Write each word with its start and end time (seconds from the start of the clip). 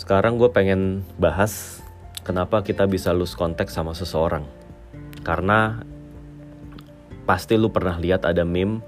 Sekarang 0.00 0.40
gue 0.40 0.48
pengen 0.48 1.04
bahas 1.20 1.84
kenapa 2.24 2.64
kita 2.64 2.88
bisa 2.88 3.12
lose 3.12 3.36
contact 3.36 3.68
sama 3.68 3.92
seseorang. 3.92 4.48
Karena 5.20 5.84
pasti 7.28 7.60
lu 7.60 7.68
pernah 7.68 8.00
lihat 8.00 8.24
ada 8.24 8.40
meme 8.48 8.80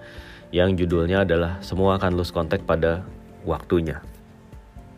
yang 0.56 0.72
judulnya 0.72 1.28
adalah 1.28 1.60
semua 1.60 2.00
akan 2.00 2.16
lose 2.16 2.32
contact 2.32 2.64
pada 2.64 3.04
waktunya. 3.44 4.00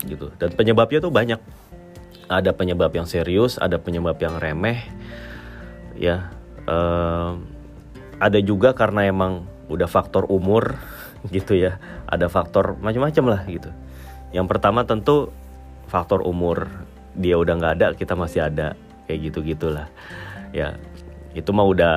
Gitu. 0.06 0.30
Dan 0.38 0.54
penyebabnya 0.54 1.02
tuh 1.02 1.10
banyak. 1.10 1.42
Ada 2.30 2.54
penyebab 2.54 2.94
yang 2.94 3.10
serius, 3.10 3.58
ada 3.58 3.82
penyebab 3.82 4.14
yang 4.22 4.38
remeh. 4.38 4.86
Ya, 5.98 6.30
um, 6.70 7.42
ada 8.22 8.38
juga 8.38 8.70
karena 8.70 9.10
emang 9.10 9.50
udah 9.66 9.90
faktor 9.90 10.30
umur 10.30 10.78
gitu 11.34 11.58
ya. 11.58 11.82
Ada 12.06 12.30
faktor 12.30 12.78
macam-macam 12.78 13.24
lah 13.34 13.42
gitu. 13.50 13.74
Yang 14.30 14.46
pertama 14.46 14.86
tentu 14.86 15.34
faktor 15.86 16.24
umur 16.24 16.68
dia 17.14 17.38
udah 17.38 17.54
nggak 17.56 17.74
ada 17.80 17.86
kita 17.94 18.14
masih 18.18 18.46
ada. 18.46 18.76
Kayak 19.04 19.20
gitu 19.28 19.38
gitulah 19.44 19.92
ya 20.54 20.78
itu 21.34 21.50
mah 21.50 21.66
udah 21.66 21.96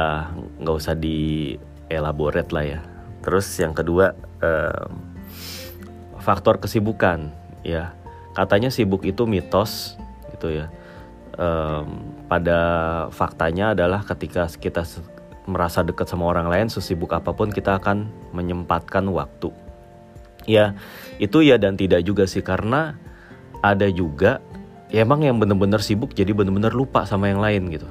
nggak 0.57 0.75
usah 0.75 0.97
di 0.97 1.53
elaborate 1.93 2.49
lah 2.49 2.65
ya. 2.65 2.79
Terus 3.21 3.45
yang 3.61 3.77
kedua 3.77 4.17
um, 4.41 4.97
faktor 6.17 6.57
kesibukan 6.57 7.29
ya. 7.61 7.93
Katanya 8.33 8.73
sibuk 8.73 9.05
itu 9.05 9.29
mitos 9.29 9.95
gitu 10.33 10.57
ya. 10.57 10.73
Um, 11.37 12.17
pada 12.25 12.59
faktanya 13.13 13.77
adalah 13.77 14.01
ketika 14.01 14.49
kita 14.49 14.81
merasa 15.45 15.85
dekat 15.85 16.09
sama 16.09 16.25
orang 16.27 16.49
lain 16.49 16.67
sesibuk 16.67 17.13
apa 17.13 17.29
pun 17.31 17.53
kita 17.53 17.77
akan 17.77 18.09
menyempatkan 18.33 19.05
waktu. 19.13 19.53
Ya 20.49 20.73
itu 21.21 21.45
ya 21.45 21.61
dan 21.61 21.77
tidak 21.77 22.01
juga 22.01 22.25
sih 22.25 22.41
karena 22.41 22.97
ada 23.61 23.87
juga 23.89 24.39
ya 24.87 25.03
emang 25.03 25.23
yang 25.23 25.37
bener-bener 25.37 25.83
sibuk 25.83 26.15
jadi 26.15 26.31
bener-bener 26.31 26.71
lupa 26.71 27.03
sama 27.03 27.27
yang 27.27 27.43
lain 27.43 27.71
gitu. 27.71 27.87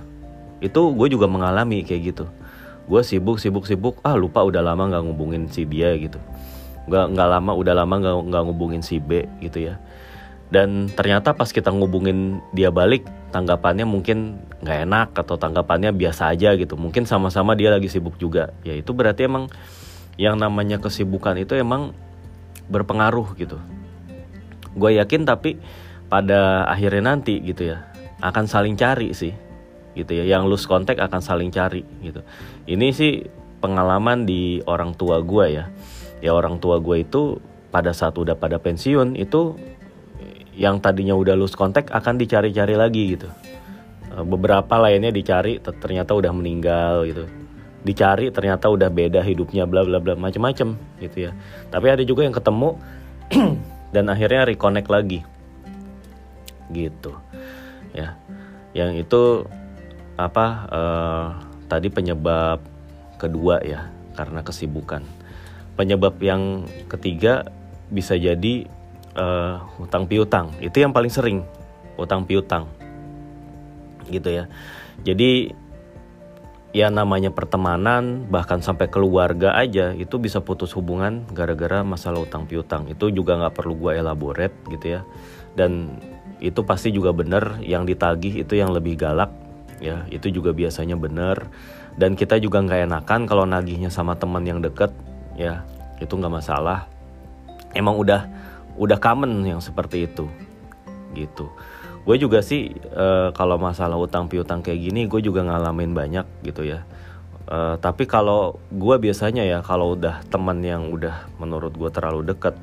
Itu 0.64 0.92
gue 0.96 1.08
juga 1.12 1.28
mengalami 1.28 1.84
kayak 1.84 2.02
gitu. 2.14 2.24
Gue 2.86 3.02
sibuk 3.02 3.42
sibuk 3.42 3.68
sibuk 3.68 4.00
ah 4.06 4.16
lupa 4.16 4.40
udah 4.46 4.62
lama 4.62 4.88
nggak 4.88 5.02
ngubungin 5.04 5.50
si 5.50 5.68
dia 5.68 5.92
gitu. 5.98 6.16
Nggak 6.88 7.04
nggak 7.12 7.28
lama 7.28 7.52
udah 7.52 7.74
lama 7.76 7.94
nggak 7.98 8.14
nggak 8.32 8.42
ngubungin 8.48 8.82
si 8.82 9.02
B 9.02 9.26
gitu 9.42 9.72
ya. 9.72 9.76
Dan 10.46 10.86
ternyata 10.86 11.34
pas 11.34 11.50
kita 11.50 11.74
ngubungin 11.74 12.38
dia 12.54 12.70
balik 12.70 13.02
tanggapannya 13.34 13.82
mungkin 13.82 14.38
nggak 14.62 14.78
enak 14.86 15.08
atau 15.18 15.34
tanggapannya 15.34 15.90
biasa 15.92 16.30
aja 16.32 16.54
gitu. 16.54 16.78
Mungkin 16.78 17.04
sama-sama 17.04 17.58
dia 17.58 17.74
lagi 17.74 17.90
sibuk 17.90 18.16
juga. 18.16 18.54
Ya 18.62 18.78
itu 18.78 18.94
berarti 18.94 19.26
emang 19.26 19.50
yang 20.16 20.38
namanya 20.38 20.80
kesibukan 20.80 21.36
itu 21.36 21.58
emang 21.58 21.92
berpengaruh 22.72 23.36
gitu 23.36 23.60
gue 24.76 24.90
yakin 25.00 25.24
tapi 25.24 25.56
pada 26.06 26.68
akhirnya 26.70 27.16
nanti 27.16 27.42
gitu 27.42 27.74
ya 27.74 27.88
akan 28.22 28.44
saling 28.46 28.76
cari 28.78 29.10
sih 29.16 29.34
gitu 29.96 30.12
ya. 30.12 30.24
Yang 30.28 30.42
lose 30.46 30.66
contact 30.68 31.00
akan 31.00 31.20
saling 31.24 31.48
cari 31.48 31.82
gitu. 32.04 32.20
Ini 32.68 32.92
sih 32.92 33.24
pengalaman 33.64 34.28
di 34.28 34.60
orang 34.68 34.92
tua 34.92 35.24
gue 35.24 35.46
ya. 35.56 35.64
Ya 36.20 36.36
orang 36.36 36.60
tua 36.60 36.78
gue 36.78 37.02
itu 37.02 37.40
pada 37.72 37.96
saat 37.96 38.14
udah 38.20 38.36
pada 38.36 38.60
pensiun 38.60 39.16
itu 39.16 39.56
yang 40.56 40.80
tadinya 40.80 41.12
udah 41.12 41.36
lose 41.36 41.56
contact 41.56 41.92
akan 41.92 42.20
dicari-cari 42.20 42.76
lagi 42.76 43.16
gitu. 43.16 43.28
Eh, 44.12 44.24
beberapa 44.24 44.76
lainnya 44.80 45.12
dicari 45.12 45.60
ternyata 45.60 46.12
udah 46.12 46.32
meninggal 46.32 47.04
gitu. 47.08 47.24
Dicari 47.84 48.32
ternyata 48.32 48.72
udah 48.72 48.88
beda 48.88 49.20
hidupnya 49.20 49.68
bla 49.68 49.84
bla 49.84 50.00
bla 50.00 50.16
macem-macem 50.16 50.76
gitu 51.00 51.28
ya. 51.28 51.32
Tapi 51.68 51.86
ada 51.92 52.02
juga 52.04 52.24
yang 52.24 52.32
ketemu 52.32 52.76
dan 53.90 54.10
akhirnya 54.10 54.48
reconnect 54.48 54.88
lagi. 54.90 55.20
Gitu. 56.70 57.12
Ya. 57.94 58.18
Yang 58.76 59.06
itu 59.06 59.22
apa 60.16 60.46
uh, 60.72 61.26
tadi 61.68 61.92
penyebab 61.92 62.62
kedua 63.20 63.60
ya 63.62 63.88
karena 64.16 64.40
kesibukan. 64.40 65.04
Penyebab 65.76 66.16
yang 66.24 66.64
ketiga 66.88 67.44
bisa 67.92 68.16
jadi 68.16 68.66
uh, 69.14 69.60
utang 69.80 70.08
piutang. 70.08 70.52
Itu 70.58 70.80
yang 70.80 70.96
paling 70.96 71.12
sering 71.12 71.44
utang 72.00 72.24
piutang. 72.24 72.68
Gitu 74.08 74.42
ya. 74.42 74.44
Jadi 75.04 75.52
ya 76.76 76.92
namanya 76.92 77.32
pertemanan 77.32 78.28
bahkan 78.28 78.60
sampai 78.60 78.92
keluarga 78.92 79.56
aja 79.56 79.96
itu 79.96 80.20
bisa 80.20 80.44
putus 80.44 80.76
hubungan 80.76 81.24
gara-gara 81.32 81.80
masalah 81.80 82.28
utang 82.28 82.44
piutang. 82.44 82.84
Itu 82.92 83.08
juga 83.08 83.40
nggak 83.40 83.56
perlu 83.56 83.80
gue 83.80 83.92
elaborate 83.96 84.52
gitu 84.68 85.00
ya. 85.00 85.02
Dan 85.56 85.96
itu 86.36 86.60
pasti 86.68 86.92
juga 86.92 87.16
bener 87.16 87.64
yang 87.64 87.88
ditagih 87.88 88.44
itu 88.44 88.60
yang 88.60 88.76
lebih 88.76 89.00
galak 89.00 89.32
ya. 89.80 90.04
Itu 90.12 90.28
juga 90.28 90.52
biasanya 90.52 91.00
bener. 91.00 91.48
Dan 91.96 92.12
kita 92.12 92.36
juga 92.36 92.60
nggak 92.60 92.92
enakan 92.92 93.24
kalau 93.24 93.48
nagihnya 93.48 93.88
sama 93.88 94.12
teman 94.20 94.44
yang 94.44 94.60
deket 94.60 94.92
ya. 95.32 95.64
Itu 95.96 96.20
nggak 96.20 96.44
masalah. 96.44 96.92
Emang 97.72 97.96
udah 97.96 98.28
udah 98.76 99.00
common 99.00 99.48
yang 99.48 99.64
seperti 99.64 100.04
itu 100.04 100.28
gitu 101.16 101.48
gue 102.06 102.16
juga 102.22 102.38
sih 102.38 102.70
uh, 102.94 103.34
kalau 103.34 103.58
masalah 103.58 103.98
utang 103.98 104.30
piutang 104.30 104.62
kayak 104.62 104.78
gini 104.78 105.10
gue 105.10 105.18
juga 105.18 105.42
ngalamin 105.42 105.90
banyak 105.90 106.26
gitu 106.46 106.62
ya. 106.62 106.86
Uh, 107.46 107.78
tapi 107.78 108.06
kalau 108.06 108.58
gue 108.74 108.96
biasanya 108.98 109.42
ya 109.46 109.58
kalau 109.62 109.94
udah 109.98 110.22
teman 110.30 110.62
yang 110.62 110.90
udah 110.90 111.30
menurut 111.38 111.74
gue 111.74 111.90
terlalu 111.90 112.26
deket 112.30 112.54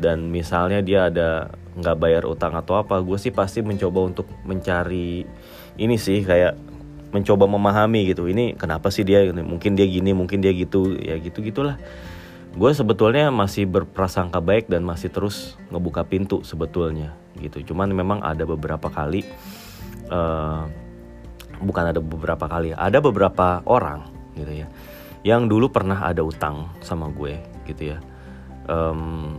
dan 0.00 0.32
misalnya 0.32 0.80
dia 0.80 1.12
ada 1.12 1.52
nggak 1.76 1.96
bayar 2.00 2.24
utang 2.24 2.56
atau 2.56 2.80
apa 2.80 3.00
gue 3.04 3.16
sih 3.20 3.32
pasti 3.32 3.60
mencoba 3.60 4.00
untuk 4.12 4.28
mencari 4.48 5.24
ini 5.76 5.96
sih 6.00 6.24
kayak 6.24 6.56
mencoba 7.12 7.44
memahami 7.44 8.08
gitu. 8.08 8.32
Ini 8.32 8.56
kenapa 8.56 8.88
sih 8.88 9.04
dia 9.04 9.28
mungkin 9.28 9.76
dia 9.76 9.84
gini 9.84 10.16
mungkin 10.16 10.40
dia 10.40 10.56
gitu 10.56 10.96
ya 10.96 11.20
gitu 11.20 11.44
gitulah 11.44 11.76
gue 12.50 12.70
sebetulnya 12.74 13.30
masih 13.30 13.62
berprasangka 13.62 14.42
baik 14.42 14.66
dan 14.66 14.82
masih 14.82 15.06
terus 15.06 15.54
ngebuka 15.70 16.02
pintu 16.02 16.42
sebetulnya 16.42 17.14
gitu. 17.38 17.72
Cuman 17.72 17.94
memang 17.94 18.18
ada 18.24 18.42
beberapa 18.42 18.90
kali 18.90 19.22
uh, 20.10 20.66
bukan 21.60 21.84
ada 21.92 22.00
beberapa 22.00 22.48
kali 22.48 22.72
ada 22.72 22.98
beberapa 22.98 23.60
orang 23.68 24.08
gitu 24.34 24.64
ya 24.64 24.66
yang 25.20 25.46
dulu 25.46 25.68
pernah 25.68 26.00
ada 26.00 26.24
utang 26.24 26.72
sama 26.80 27.12
gue 27.12 27.36
gitu 27.68 27.92
ya. 27.94 27.98
Um, 28.70 29.36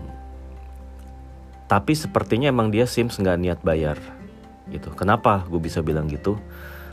tapi 1.66 1.96
sepertinya 1.96 2.52
emang 2.52 2.70
dia 2.70 2.86
sims 2.86 3.18
nggak 3.18 3.40
niat 3.42 3.60
bayar 3.66 3.98
gitu. 4.70 4.94
Kenapa 4.94 5.48
gue 5.50 5.58
bisa 5.58 5.82
bilang 5.82 6.06
gitu? 6.06 6.38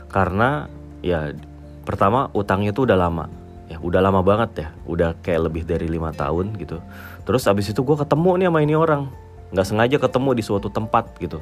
Karena 0.09 0.65
ya 1.05 1.35
pertama 1.85 2.33
utangnya 2.33 2.73
tuh 2.73 2.89
udah 2.89 2.97
lama. 2.97 3.29
Ya 3.69 3.77
udah 3.77 4.01
lama 4.01 4.25
banget 4.25 4.51
ya. 4.65 4.69
Udah 4.89 5.13
kayak 5.21 5.51
lebih 5.51 5.63
dari 5.69 5.85
lima 5.85 6.09
tahun 6.09 6.57
gitu. 6.57 6.81
Terus 7.29 7.45
abis 7.45 7.69
itu 7.69 7.85
gue 7.85 7.97
ketemu 7.99 8.31
nih 8.41 8.47
sama 8.49 8.59
ini 8.65 8.73
orang 8.73 9.03
nggak 9.49 9.65
sengaja 9.65 9.97
ketemu 9.97 10.29
di 10.37 10.43
suatu 10.45 10.69
tempat 10.69 11.09
gitu. 11.17 11.41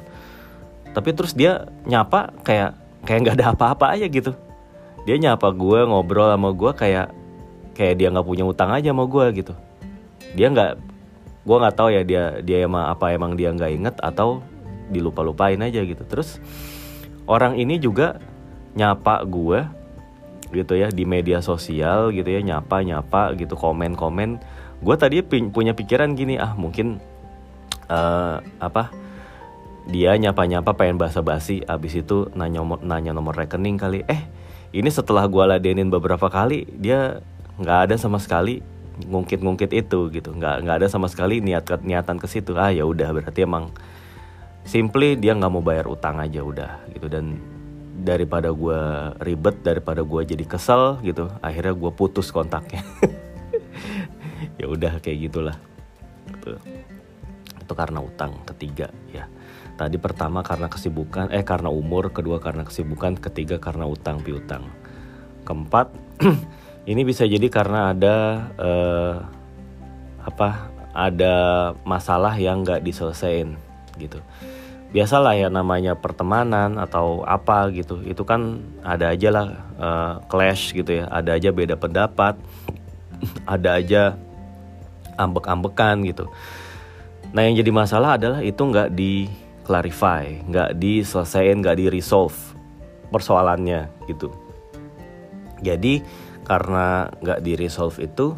Tapi 0.92 1.10
terus 1.12 1.36
dia 1.36 1.68
nyapa 1.84 2.32
kayak 2.42 2.74
kayak 3.04 3.18
nggak 3.24 3.36
ada 3.40 3.46
apa-apa 3.54 3.94
aja 3.94 4.06
gitu. 4.08 4.32
Dia 5.04 5.16
nyapa 5.20 5.52
gue 5.52 5.80
ngobrol 5.88 6.32
sama 6.32 6.50
gue 6.52 6.70
kayak 6.72 7.08
kayak 7.76 7.94
dia 8.00 8.08
nggak 8.10 8.26
punya 8.26 8.44
utang 8.48 8.72
aja 8.72 8.90
sama 8.90 9.04
gue 9.04 9.24
gitu. 9.44 9.54
Dia 10.34 10.48
nggak 10.50 10.72
gue 11.44 11.56
nggak 11.56 11.76
tahu 11.76 11.88
ya 11.92 12.02
dia 12.04 12.24
dia 12.44 12.64
emang 12.64 12.92
apa 12.92 13.12
emang 13.12 13.36
dia 13.36 13.52
nggak 13.52 13.72
inget 13.72 13.96
atau 14.00 14.44
dilupa 14.88 15.20
lupain 15.20 15.60
aja 15.60 15.84
gitu. 15.84 16.02
Terus 16.08 16.40
orang 17.28 17.60
ini 17.60 17.76
juga 17.76 18.16
nyapa 18.76 19.24
gue 19.28 19.60
gitu 20.48 20.80
ya 20.80 20.88
di 20.88 21.04
media 21.04 21.44
sosial 21.44 22.08
gitu 22.16 22.24
ya 22.24 22.40
nyapa 22.40 22.80
nyapa 22.80 23.36
gitu 23.36 23.52
komen 23.52 23.92
komen 23.92 24.40
gue 24.80 24.96
tadi 24.96 25.20
punya 25.26 25.76
pikiran 25.76 26.16
gini 26.16 26.40
ah 26.40 26.56
mungkin 26.56 27.02
uh, 27.88 28.40
apa 28.60 28.92
dia 29.88 30.12
nyapa 30.20 30.44
nyapa 30.44 30.76
pengen 30.76 31.00
basa 31.00 31.24
basi 31.24 31.64
abis 31.64 32.04
itu 32.04 32.28
nanya 32.36 32.60
nanya 32.84 33.16
nomor 33.16 33.32
rekening 33.32 33.80
kali. 33.80 34.04
Eh 34.04 34.20
ini 34.76 34.92
setelah 34.92 35.24
gue 35.24 35.40
ladenin 35.48 35.88
beberapa 35.88 36.28
kali 36.28 36.68
dia 36.76 37.24
nggak 37.56 37.78
ada 37.88 37.94
sama 37.96 38.20
sekali 38.20 38.60
ngungkit-ngungkit 39.08 39.72
itu 39.72 40.12
gitu. 40.12 40.36
Nggak 40.36 40.68
nggak 40.68 40.76
ada 40.84 40.88
sama 40.92 41.08
sekali 41.08 41.40
niat 41.40 41.64
niatan 41.80 42.20
ke 42.20 42.28
situ. 42.28 42.52
Ah 42.60 42.68
ya 42.68 42.84
udah 42.84 43.16
berarti 43.16 43.48
emang 43.48 43.72
simply 44.68 45.16
dia 45.16 45.32
nggak 45.32 45.52
mau 45.52 45.64
bayar 45.64 45.88
utang 45.88 46.20
aja 46.20 46.44
udah 46.44 46.84
gitu. 46.92 47.08
Dan 47.08 47.40
daripada 48.04 48.52
gue 48.52 48.80
ribet 49.24 49.64
daripada 49.64 50.04
gue 50.04 50.22
jadi 50.22 50.44
kesel 50.44 51.00
gitu 51.00 51.32
akhirnya 51.40 51.72
gue 51.72 51.90
putus 51.96 52.28
kontaknya. 52.28 52.84
Ya 54.58 54.66
udah 54.66 54.98
kayak 54.98 55.30
gitulah. 55.30 55.56
Itu 56.26 56.58
itu 57.68 57.76
karena 57.76 58.00
utang 58.00 58.40
ketiga 58.48 58.88
ya. 59.12 59.28
Tadi 59.76 60.00
pertama 60.00 60.40
karena 60.40 60.72
kesibukan 60.72 61.28
eh 61.28 61.44
karena 61.44 61.68
umur 61.68 62.08
kedua 62.16 62.40
karena 62.40 62.64
kesibukan 62.64 63.20
ketiga 63.20 63.60
karena 63.60 63.84
utang 63.84 64.24
piutang. 64.24 64.72
Keempat 65.44 65.92
ini 66.90 67.04
bisa 67.04 67.28
jadi 67.28 67.44
karena 67.52 67.92
ada 67.92 68.16
eh, 68.56 69.14
apa 70.24 70.72
ada 70.96 71.36
masalah 71.84 72.40
yang 72.40 72.64
nggak 72.64 72.80
diselesaikan 72.80 73.60
gitu. 74.00 74.24
Biasalah 74.88 75.36
ya 75.36 75.52
namanya 75.52 75.92
pertemanan 76.00 76.80
atau 76.80 77.20
apa 77.28 77.68
gitu. 77.76 78.00
Itu 78.08 78.24
kan 78.24 78.64
ada 78.80 79.12
aja 79.12 79.28
lah 79.28 79.46
uh, 79.76 80.14
clash 80.32 80.72
gitu 80.72 81.04
ya. 81.04 81.12
Ada 81.12 81.36
aja 81.36 81.52
beda 81.52 81.76
pendapat 81.76 82.40
ada 83.44 83.76
aja 83.76 84.16
ambek-ambekan 85.20 86.08
gitu 86.08 86.32
nah 87.32 87.44
yang 87.44 87.60
jadi 87.60 87.70
masalah 87.70 88.16
adalah 88.16 88.40
itu 88.40 88.60
nggak 88.60 88.96
di 88.96 89.28
clarify 89.68 90.32
nggak 90.48 90.80
diselesaikan 90.80 91.60
nggak 91.60 91.76
di 91.76 91.86
resolve 91.92 92.34
persoalannya 93.12 93.88
gitu. 94.08 94.32
Jadi 95.60 96.00
karena 96.44 97.12
nggak 97.20 97.40
di 97.44 97.52
resolve 97.58 97.96
itu 98.00 98.32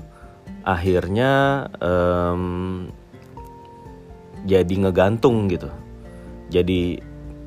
akhirnya 0.67 1.67
um, 1.79 2.87
jadi 4.47 4.75
ngegantung 4.87 5.47
gitu. 5.47 5.71
Jadi 6.51 6.99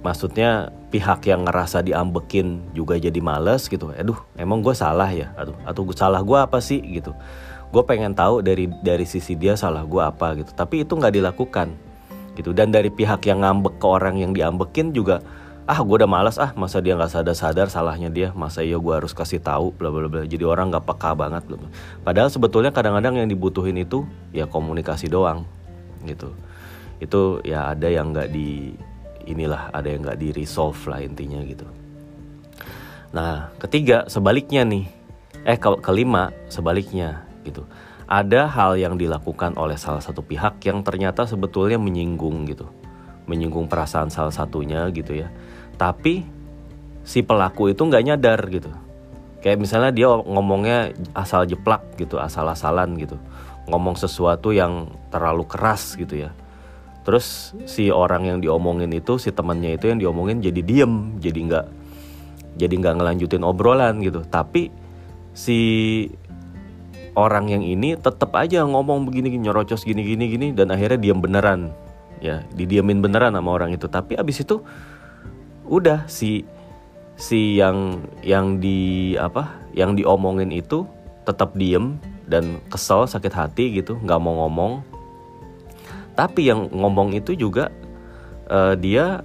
maksudnya 0.04 0.72
pihak 0.94 1.25
yang 1.25 1.44
ngerasa 1.44 1.84
diambekin 1.84 2.72
juga 2.72 2.95
jadi 2.95 3.19
males 3.19 3.68
gitu. 3.68 3.92
Aduh 3.92 4.19
emang 4.40 4.63
gue 4.63 4.72
salah 4.78 5.10
ya? 5.12 5.36
Aduh 5.36 5.57
atau 5.68 5.84
salah 5.92 6.24
gue 6.24 6.40
apa 6.40 6.63
sih 6.63 6.80
gitu 6.80 7.12
gue 7.74 7.84
pengen 7.90 8.14
tahu 8.14 8.46
dari 8.46 8.70
dari 8.86 9.02
sisi 9.02 9.34
dia 9.34 9.58
salah 9.58 9.81
gue 9.81 9.98
apa 9.98 10.38
gitu. 10.38 10.54
Tapi 10.54 10.86
itu 10.86 10.94
nggak 10.94 11.18
dilakukan 11.18 11.74
gitu. 12.38 12.54
Dan 12.54 12.70
dari 12.70 12.94
pihak 12.94 13.25
yang 13.25 13.42
ngambek 13.42 13.81
ke 13.81 13.88
orang 13.90 14.22
yang 14.22 14.30
diambekin 14.38 14.94
juga 14.94 15.25
ah 15.64 15.80
gue 15.80 15.96
udah 15.96 16.12
malas 16.12 16.38
ah 16.38 16.52
masa 16.54 16.84
dia 16.84 16.94
nggak 16.94 17.10
sadar 17.10 17.34
sadar 17.34 17.68
salahnya 17.74 18.14
dia? 18.14 18.30
Masa 18.38 18.62
iya 18.62 18.78
gue 18.78 18.94
harus 18.94 19.18
kasih 19.18 19.42
tahu? 19.42 19.74
Bla 19.74 19.90
bla 19.90 20.06
bla. 20.06 20.22
Jadi 20.22 20.46
orang 20.46 20.70
nggak 20.70 20.86
peka 20.86 21.18
banget 21.18 21.50
bla, 21.50 21.58
padahal 22.06 22.30
sebetulnya 22.30 22.70
kadang-kadang 22.70 23.25
yang 23.25 23.28
dibutuhin 23.31 23.81
itu 23.81 24.06
ya 24.30 24.46
komunikasi 24.46 25.10
doang 25.10 25.42
gitu. 26.06 26.30
Itu 27.02 27.42
ya 27.42 27.74
ada 27.74 27.90
yang 27.90 28.14
nggak 28.14 28.30
di 28.30 28.78
inilah 29.26 29.74
ada 29.74 29.90
yang 29.90 30.06
nggak 30.06 30.19
di 30.22 30.30
resolve 30.36 30.78
lah 30.86 31.02
intinya 31.02 31.42
gitu. 31.42 31.66
Nah 33.18 33.50
ketiga 33.58 34.06
sebaliknya 34.06 34.62
nih. 34.62 34.86
Eh 35.44 35.60
ke 35.60 35.68
kelima 35.84 36.31
sebaliknya 36.48 37.28
gitu. 37.44 37.68
Ada 38.07 38.51
hal 38.51 38.75
yang 38.75 39.00
dilakukan 39.00 39.56
oleh 39.56 39.80
salah 39.80 40.04
satu 40.04 40.24
pihak 40.24 40.60
yang 40.68 40.84
ternyata 40.84 41.24
sebetulnya 41.24 41.80
menyinggung 41.80 42.48
gitu. 42.48 42.68
Menyinggung 43.30 43.72
perasaan 43.72 44.12
salah 44.12 44.34
satunya 44.34 44.88
gitu 44.92 45.16
ya. 45.16 45.31
Tapi 45.80 46.24
si 47.04 47.24
pelaku 47.24 47.72
itu 47.72 47.84
nggak 47.84 48.04
nyadar 48.04 48.40
gitu. 48.51 48.72
Kayak 49.44 49.60
misalnya 49.60 49.92
dia 49.92 50.07
ngomongnya 50.07 50.95
asal 51.12 51.44
jeplak 51.44 52.00
gitu 52.00 52.16
asal-asalan 52.19 52.95
gitu. 52.95 53.19
Ngomong 53.68 54.00
sesuatu 54.00 54.56
yang 54.56 54.92
terlalu 55.12 55.44
keras 55.48 56.00
gitu 56.00 56.28
ya. 56.28 56.31
Terus 57.04 57.51
si 57.68 57.92
orang 57.92 58.24
yang 58.24 58.40
diomongin 58.40 58.88
itu 58.95 59.19
si 59.19 59.36
temannya 59.36 59.75
itu 59.75 59.92
yang 59.92 60.00
diomongin 60.00 60.40
jadi 60.40 60.63
diem 60.63 61.19
jadi 61.19 61.40
nggak 61.51 61.66
jadi 62.56 62.74
nggak 62.80 62.95
ngelanjutin 62.95 63.44
obrolan 63.44 64.00
gitu. 64.00 64.24
Tapi 64.24 64.72
si 65.36 65.60
orang 67.13 67.50
yang 67.50 67.62
ini 67.62 67.94
tetap 67.98 68.33
aja 68.33 68.65
ngomong 68.65 69.06
begini 69.06 69.38
nyerocos 69.38 69.86
gini 69.86 70.01
gini 70.01 70.30
gini 70.30 70.48
dan 70.54 70.74
akhirnya 70.74 71.00
diem 71.00 71.19
beneran. 71.21 71.74
Ya 72.24 72.42
didiemin 72.56 73.04
beneran 73.04 73.36
sama 73.36 73.50
orang 73.54 73.75
itu. 73.75 73.86
Tapi 73.86 74.18
abis 74.18 74.42
itu 74.42 74.63
udah 75.68 76.06
si 76.10 76.45
si 77.13 77.62
yang 77.62 78.01
yang 78.25 78.57
di 78.57 79.13
apa 79.15 79.54
yang 79.77 79.94
diomongin 79.94 80.50
itu 80.50 80.89
tetap 81.24 81.54
diem 81.54 82.01
dan 82.25 82.60
kesel 82.71 83.06
sakit 83.06 83.33
hati 83.33 83.66
gitu 83.77 84.00
nggak 84.01 84.19
mau 84.21 84.45
ngomong. 84.45 84.81
Tapi 86.13 86.50
yang 86.50 86.69
ngomong 86.69 87.13
itu 87.18 87.33
juga 87.33 87.74
uh, 88.50 88.77
dia 88.77 89.21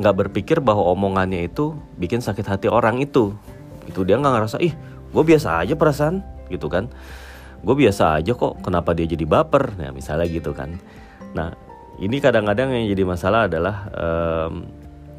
nggak 0.00 0.16
berpikir 0.26 0.64
bahwa 0.64 0.88
omongannya 0.96 1.44
itu 1.44 1.76
bikin 2.00 2.24
sakit 2.24 2.46
hati 2.48 2.66
orang 2.72 3.00
itu. 3.04 3.36
Itu 3.84 4.06
dia 4.08 4.16
nggak 4.16 4.32
ngerasa 4.32 4.56
ih 4.64 4.72
gue 5.10 5.24
biasa 5.26 5.66
aja 5.66 5.74
perasaan 5.74 6.22
gitu 6.50 6.66
kan. 6.66 6.90
Gue 7.60 7.76
biasa 7.76 8.18
aja 8.20 8.32
kok 8.34 8.60
kenapa 8.64 8.92
dia 8.92 9.06
jadi 9.06 9.24
baper? 9.24 9.78
Nah 9.78 9.94
misalnya 9.94 10.26
gitu 10.28 10.52
kan. 10.52 10.76
Nah 11.32 11.54
ini 12.00 12.16
kadang-kadang 12.18 12.72
yang 12.72 12.88
jadi 12.90 13.04
masalah 13.04 13.46
adalah 13.46 13.76
um, 13.92 14.64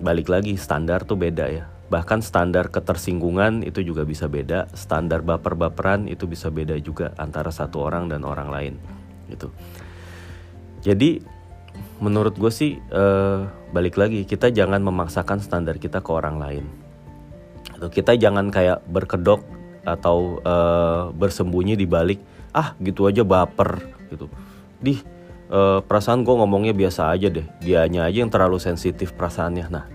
balik 0.01 0.27
lagi 0.27 0.57
standar 0.57 1.05
tuh 1.05 1.15
beda 1.15 1.45
ya. 1.47 1.65
Bahkan 1.91 2.23
standar 2.23 2.71
ketersinggungan 2.71 3.61
itu 3.61 3.83
juga 3.85 4.01
bisa 4.07 4.25
beda 4.25 4.71
standar 4.73 5.21
baper-baperan 5.21 6.09
itu 6.09 6.25
bisa 6.25 6.49
beda 6.49 6.79
juga 6.81 7.13
antara 7.21 7.53
satu 7.53 7.83
orang 7.83 8.09
dan 8.09 8.25
orang 8.25 8.49
lain 8.49 8.73
gitu. 9.29 9.53
Jadi 10.81 11.21
menurut 12.01 12.33
gue 12.33 12.49
sih 12.49 12.81
uh, 12.89 13.45
balik 13.69 14.01
lagi 14.01 14.25
kita 14.25 14.49
jangan 14.49 14.81
memaksakan 14.81 15.37
standar 15.37 15.77
kita 15.77 16.01
ke 16.01 16.09
orang 16.09 16.41
lain. 16.41 16.65
Atau 17.77 17.93
kita 17.93 18.17
jangan 18.17 18.49
kayak 18.49 18.81
berkedok 18.89 19.45
atau 19.81 20.41
uh, 20.43 21.09
bersembunyi 21.15 21.73
di 21.77 21.89
balik 21.89 22.19
ah 22.51 22.75
gitu 22.77 23.07
aja 23.07 23.23
baper 23.25 23.81
gitu. 24.11 24.27
Di 24.81 24.99
uh, 25.49 25.79
perasaan 25.81 26.21
gue 26.21 26.35
ngomongnya 26.35 26.73
biasa 26.75 27.11
aja 27.13 27.31
deh. 27.31 27.47
Dianya 27.63 28.07
aja 28.09 28.17
yang 28.23 28.31
terlalu 28.31 28.59
sensitif 28.59 29.15
perasaannya. 29.15 29.65
Nah 29.71 29.85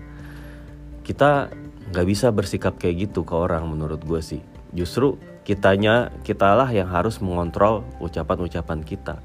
kita 1.05 1.51
nggak 1.93 2.07
bisa 2.07 2.27
bersikap 2.35 2.75
kayak 2.75 3.09
gitu 3.09 3.23
ke 3.23 3.35
orang 3.35 3.63
menurut 3.69 4.03
gue 4.03 4.19
sih. 4.19 4.41
Justru 4.75 5.15
kitanya 5.47 6.11
kitalah 6.27 6.67
yang 6.75 6.91
harus 6.91 7.23
mengontrol 7.23 7.87
ucapan-ucapan 8.03 8.83
kita 8.83 9.23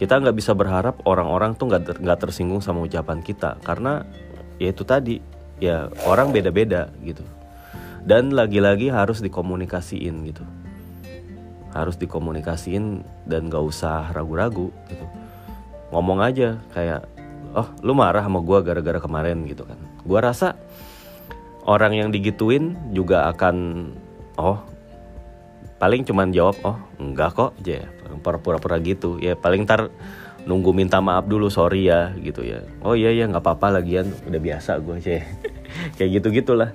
kita 0.00 0.16
nggak 0.16 0.32
bisa 0.32 0.56
berharap 0.56 0.96
orang-orang 1.04 1.52
tuh 1.52 1.68
nggak 1.68 2.00
nggak 2.00 2.18
tersinggung 2.24 2.64
sama 2.64 2.88
ucapan 2.88 3.20
kita 3.20 3.60
karena 3.60 4.08
ya 4.56 4.72
itu 4.72 4.80
tadi 4.80 5.20
ya 5.60 5.92
orang 6.08 6.32
beda-beda 6.32 6.88
gitu 7.04 7.20
dan 8.04 8.32
lagi-lagi 8.32 8.88
harus 8.88 9.20
dikomunikasiin 9.20 10.14
gitu. 10.32 10.44
Harus 11.70 11.94
dikomunikasiin 12.00 13.04
dan 13.28 13.46
nggak 13.46 13.64
usah 13.64 14.10
ragu-ragu 14.10 14.72
gitu. 14.90 15.06
Ngomong 15.94 16.18
aja 16.22 16.58
kayak 16.74 17.06
oh 17.54 17.68
lu 17.82 17.92
marah 17.94 18.22
sama 18.22 18.42
gue 18.42 18.58
gara-gara 18.62 18.98
kemarin 18.98 19.46
gitu 19.46 19.66
kan. 19.66 19.78
Gue 20.02 20.18
rasa 20.18 20.56
orang 21.68 21.94
yang 21.94 22.08
digituin 22.10 22.74
juga 22.90 23.30
akan 23.30 23.86
oh 24.40 24.58
paling 25.80 26.04
cuman 26.04 26.32
jawab 26.32 26.56
oh 26.64 26.76
enggak 27.00 27.36
kok 27.36 27.52
aja 27.62 27.86
pura-pura 28.20 28.76
gitu. 28.82 29.20
Ya 29.22 29.38
paling 29.38 29.68
ntar 29.68 29.92
nunggu 30.48 30.72
minta 30.72 30.98
maaf 31.04 31.28
dulu 31.28 31.52
sorry 31.52 31.86
ya 31.86 32.16
gitu 32.18 32.42
ya. 32.42 32.64
Oh 32.82 32.96
iya 32.96 33.12
ya 33.12 33.28
nggak 33.28 33.44
apa-apa 33.44 33.78
lagian 33.78 34.10
udah 34.26 34.40
biasa 34.40 34.80
gue 34.80 34.96
sih 34.98 35.20
kayak 36.00 36.10
gitu 36.18 36.34
gitulah 36.34 36.74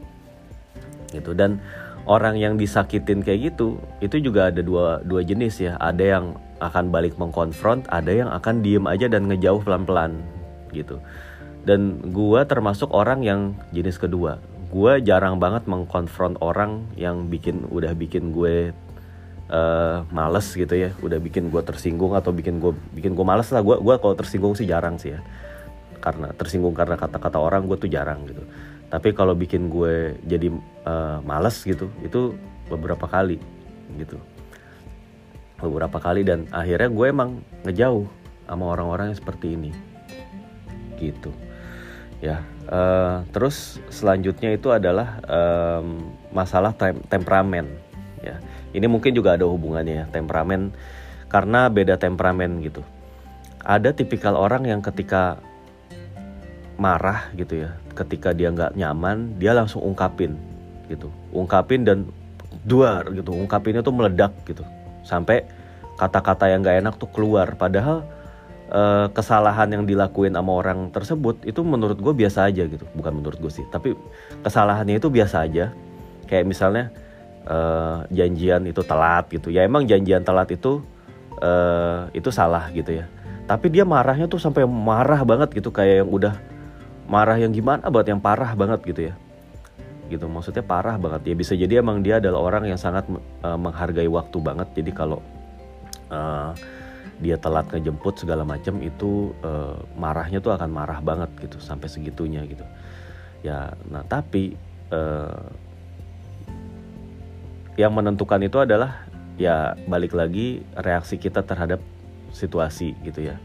gitu. 1.15 1.31
Dan 1.31 1.63
orang 2.05 2.37
yang 2.37 2.55
disakitin 2.55 3.25
kayak 3.25 3.53
gitu 3.53 3.81
itu 3.99 4.21
juga 4.21 4.53
ada 4.53 4.61
dua 4.61 5.01
dua 5.01 5.21
jenis 5.25 5.63
ya. 5.63 5.73
Ada 5.81 6.19
yang 6.19 6.25
akan 6.63 6.87
balik 6.93 7.19
mengkonfront 7.19 7.83
ada 7.91 8.11
yang 8.11 8.31
akan 8.31 8.63
diem 8.63 8.85
aja 8.87 9.11
dan 9.11 9.27
ngejauh 9.27 9.65
pelan-pelan 9.65 10.23
gitu. 10.71 11.01
Dan 11.65 12.13
gue 12.13 12.41
termasuk 12.45 12.93
orang 12.93 13.25
yang 13.25 13.57
jenis 13.73 13.97
kedua. 13.97 14.37
Gue 14.69 15.01
jarang 15.01 15.41
banget 15.41 15.65
mengkonfront 15.65 16.37
orang 16.39 16.85
yang 16.93 17.25
bikin 17.25 17.65
udah 17.73 17.97
bikin 17.97 18.29
gue 18.29 18.69
uh, 19.49 20.05
males 20.13 20.47
gitu 20.53 20.71
ya. 20.77 20.93
Udah 21.01 21.17
bikin 21.17 21.49
gue 21.49 21.61
tersinggung 21.65 22.13
atau 22.13 22.29
bikin 22.29 22.61
gue 22.61 22.71
bikin 22.93 23.17
gue 23.17 23.25
males 23.25 23.49
lah. 23.49 23.65
Gue 23.65 23.81
gue 23.81 23.95
kalau 23.97 24.13
tersinggung 24.13 24.53
sih 24.53 24.69
jarang 24.69 25.01
sih 25.01 25.17
ya. 25.17 25.19
Karena 26.05 26.29
tersinggung 26.37 26.77
karena 26.77 27.01
kata-kata 27.01 27.41
orang 27.41 27.65
gue 27.65 27.81
tuh 27.81 27.89
jarang 27.89 28.29
gitu 28.29 28.45
tapi 28.89 29.11
kalau 29.11 29.33
bikin 29.33 29.67
gue 29.67 30.15
jadi 30.25 30.53
uh, 30.85 31.19
males 31.25 31.61
gitu 31.65 31.89
itu 32.05 32.37
beberapa 32.69 33.05
kali 33.09 33.41
gitu. 33.97 34.17
Beberapa 35.55 35.97
kali 35.97 36.27
dan 36.27 36.45
akhirnya 36.51 36.89
gue 36.91 37.05
emang 37.09 37.29
ngejauh 37.65 38.05
sama 38.45 38.63
orang-orang 38.75 39.13
yang 39.13 39.17
seperti 39.17 39.57
ini 39.57 39.71
gitu. 41.01 41.33
Ya 42.23 42.45
uh, 42.69 43.25
terus 43.33 43.77
selanjutnya 43.91 44.55
itu 44.55 44.71
adalah 44.71 45.19
um, 45.25 46.13
masalah 46.33 46.71
tem 46.75 46.97
temperamen 47.09 47.65
ya. 48.21 48.37
Ini 48.75 48.91
mungkin 48.91 49.15
juga 49.15 49.39
ada 49.39 49.47
hubungannya 49.47 50.03
ya, 50.03 50.05
temperamen 50.11 50.75
karena 51.31 51.71
beda 51.71 51.95
temperamen 51.95 52.59
gitu. 52.59 52.83
Ada 53.65 53.95
tipikal 53.95 54.37
orang 54.37 54.67
yang 54.67 54.83
ketika 54.83 55.39
marah 56.75 57.31
gitu 57.39 57.63
ya, 57.63 57.75
ketika 57.95 58.35
dia 58.35 58.51
nggak 58.51 58.75
nyaman, 58.75 59.39
dia 59.39 59.55
langsung 59.55 59.83
ungkapin 59.83 60.35
gitu, 60.91 61.07
ungkapin 61.31 61.87
dan 61.87 62.05
duar 62.67 63.07
gitu, 63.15 63.31
ungkapinnya 63.31 63.81
tuh 63.81 63.95
meledak 63.95 64.35
gitu, 64.43 64.61
sampai 65.07 65.47
kata-kata 65.95 66.51
yang 66.51 66.59
nggak 66.61 66.83
enak 66.83 66.95
tuh 66.99 67.07
keluar. 67.09 67.55
Padahal 67.55 68.03
eh, 68.69 69.07
kesalahan 69.15 69.71
yang 69.71 69.83
dilakuin 69.87 70.35
sama 70.35 70.51
orang 70.51 70.91
tersebut 70.91 71.41
itu 71.47 71.63
menurut 71.63 71.95
gue 71.95 72.13
biasa 72.13 72.51
aja 72.51 72.67
gitu, 72.67 72.83
bukan 72.93 73.23
menurut 73.23 73.39
gue 73.39 73.51
sih, 73.51 73.65
tapi 73.71 73.95
kesalahannya 74.43 74.99
itu 74.99 75.07
biasa 75.07 75.47
aja. 75.47 75.71
Kayak 76.25 76.49
misalnya 76.49 76.89
uh, 77.45 78.01
janjian 78.09 78.65
itu 78.65 78.81
telat 78.81 79.29
gitu. 79.29 79.53
Ya 79.53 79.61
emang 79.61 79.85
janjian 79.85 80.25
telat 80.25 80.49
itu 80.49 80.81
uh, 81.37 82.09
itu 82.17 82.33
salah 82.33 82.73
gitu 82.73 82.97
ya. 82.97 83.05
Tapi 83.45 83.69
dia 83.69 83.85
marahnya 83.85 84.25
tuh 84.25 84.41
sampai 84.41 84.65
marah 84.65 85.21
banget 85.21 85.53
gitu. 85.53 85.69
Kayak 85.69 86.01
yang 86.01 86.09
udah 86.09 86.33
marah 87.05 87.37
yang 87.37 87.53
gimana 87.53 87.87
buat 87.89 88.05
yang 88.05 88.21
parah 88.21 88.53
banget 88.57 88.79
gitu 88.85 89.01
ya? 89.11 89.13
Gitu 90.09 90.25
maksudnya 90.29 90.61
parah 90.65 90.97
banget. 90.97 91.33
Ya 91.33 91.35
bisa 91.37 91.53
jadi 91.57 91.81
emang 91.81 92.01
dia 92.05 92.17
adalah 92.21 92.41
orang 92.41 92.69
yang 92.69 92.77
sangat 92.77 93.05
uh, 93.41 93.57
menghargai 93.57 94.09
waktu 94.09 94.37
banget. 94.41 94.67
Jadi 94.77 94.91
kalau 94.93 95.19
uh, 96.09 96.53
dia 97.23 97.39
telat 97.39 97.71
ngejemput 97.71 98.19
segala 98.19 98.43
macam 98.43 98.83
itu 98.83 99.31
uh, 99.39 99.79
marahnya 99.95 100.43
tuh 100.43 100.51
akan 100.51 100.67
marah 100.67 100.99
banget 100.99 101.31
gitu 101.41 101.57
sampai 101.61 101.87
segitunya 101.87 102.43
gitu. 102.45 102.65
Ya 103.45 103.73
nah 103.87 104.03
tapi 104.05 104.57
uh, 104.91 105.45
yang 107.75 107.91
menentukan 107.91 108.39
itu 108.43 108.57
adalah 108.59 109.03
ya 109.35 109.75
balik 109.87 110.15
lagi 110.15 110.63
reaksi 110.79 111.19
kita 111.19 111.43
terhadap 111.43 111.83
situasi 112.31 112.95
gitu 113.03 113.31
ya 113.31 113.35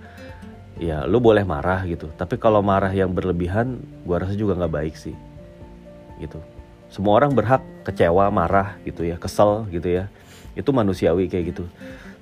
ya 0.80 1.04
lu 1.04 1.20
boleh 1.20 1.44
marah 1.44 1.84
gitu. 1.84 2.08
Tapi 2.16 2.40
kalau 2.40 2.64
marah 2.64 2.90
yang 2.90 3.12
berlebihan 3.12 3.76
gua 4.08 4.24
rasa 4.24 4.32
juga 4.32 4.56
nggak 4.56 4.72
baik 4.72 4.94
sih. 4.96 5.12
Gitu. 6.16 6.40
Semua 6.88 7.20
orang 7.20 7.36
berhak 7.36 7.62
kecewa 7.84 8.32
marah 8.32 8.80
gitu 8.88 9.04
ya 9.04 9.20
kesel 9.20 9.68
gitu 9.68 9.86
ya. 9.86 10.08
Itu 10.56 10.72
manusiawi 10.72 11.28
kayak 11.28 11.54
gitu. 11.54 11.68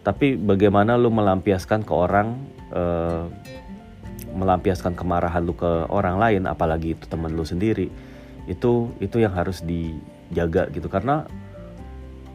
Tapi 0.03 0.35
bagaimana 0.35 0.99
lu 0.99 1.09
melampiaskan 1.15 1.87
ke 1.87 1.95
orang 1.95 2.35
uh, 2.75 3.31
melampiaskan 4.35 4.93
kemarahan 4.99 5.41
lu 5.41 5.55
ke 5.57 5.89
orang 5.89 6.21
lain 6.21 6.43
apalagi 6.45 6.93
itu 6.93 7.09
teman 7.09 7.33
lu 7.33 7.47
sendiri 7.47 7.89
itu 8.45 8.93
itu 8.99 9.17
yang 9.23 9.33
harus 9.33 9.63
dijaga 9.63 10.67
gitu. 10.75 10.91
Karena 10.91 11.25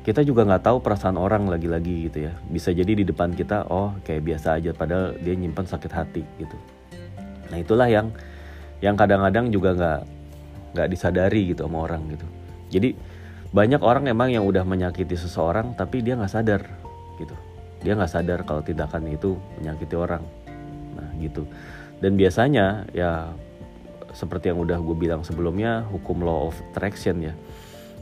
kita 0.03 0.19
juga 0.27 0.43
nggak 0.43 0.67
tahu 0.67 0.77
perasaan 0.83 1.15
orang 1.15 1.47
lagi-lagi 1.47 2.11
gitu 2.11 2.27
ya. 2.27 2.35
Bisa 2.51 2.75
jadi 2.75 2.91
di 2.91 3.07
depan 3.07 3.31
kita 3.31 3.71
oh 3.71 3.95
kayak 4.03 4.21
biasa 4.27 4.59
aja 4.59 4.75
padahal 4.75 5.15
dia 5.23 5.31
nyimpan 5.31 5.63
sakit 5.63 5.91
hati 5.95 6.23
gitu. 6.35 6.57
Nah 7.47 7.57
itulah 7.57 7.87
yang 7.87 8.11
yang 8.83 8.99
kadang-kadang 8.99 9.47
juga 9.47 9.71
nggak 9.71 9.99
nggak 10.75 10.87
disadari 10.91 11.55
gitu 11.55 11.63
sama 11.63 11.87
orang 11.87 12.03
gitu. 12.11 12.27
Jadi 12.67 12.89
banyak 13.55 13.79
orang 13.79 14.11
emang 14.11 14.27
yang 14.27 14.43
udah 14.43 14.67
menyakiti 14.67 15.15
seseorang 15.15 15.71
tapi 15.79 16.03
dia 16.03 16.19
nggak 16.19 16.33
sadar 16.35 16.61
gitu. 17.15 17.35
Dia 17.79 17.95
nggak 17.95 18.11
sadar 18.11 18.39
kalau 18.43 18.59
tindakan 18.59 19.07
itu 19.07 19.39
menyakiti 19.63 19.95
orang. 19.95 20.23
Nah 20.99 21.07
gitu. 21.23 21.47
Dan 22.03 22.19
biasanya 22.19 22.91
ya 22.91 23.31
seperti 24.11 24.51
yang 24.51 24.59
udah 24.59 24.83
gue 24.83 24.97
bilang 24.99 25.23
sebelumnya 25.23 25.87
hukum 25.87 26.19
law 26.21 26.51
of 26.51 26.55
attraction 26.75 27.23
ya 27.23 27.33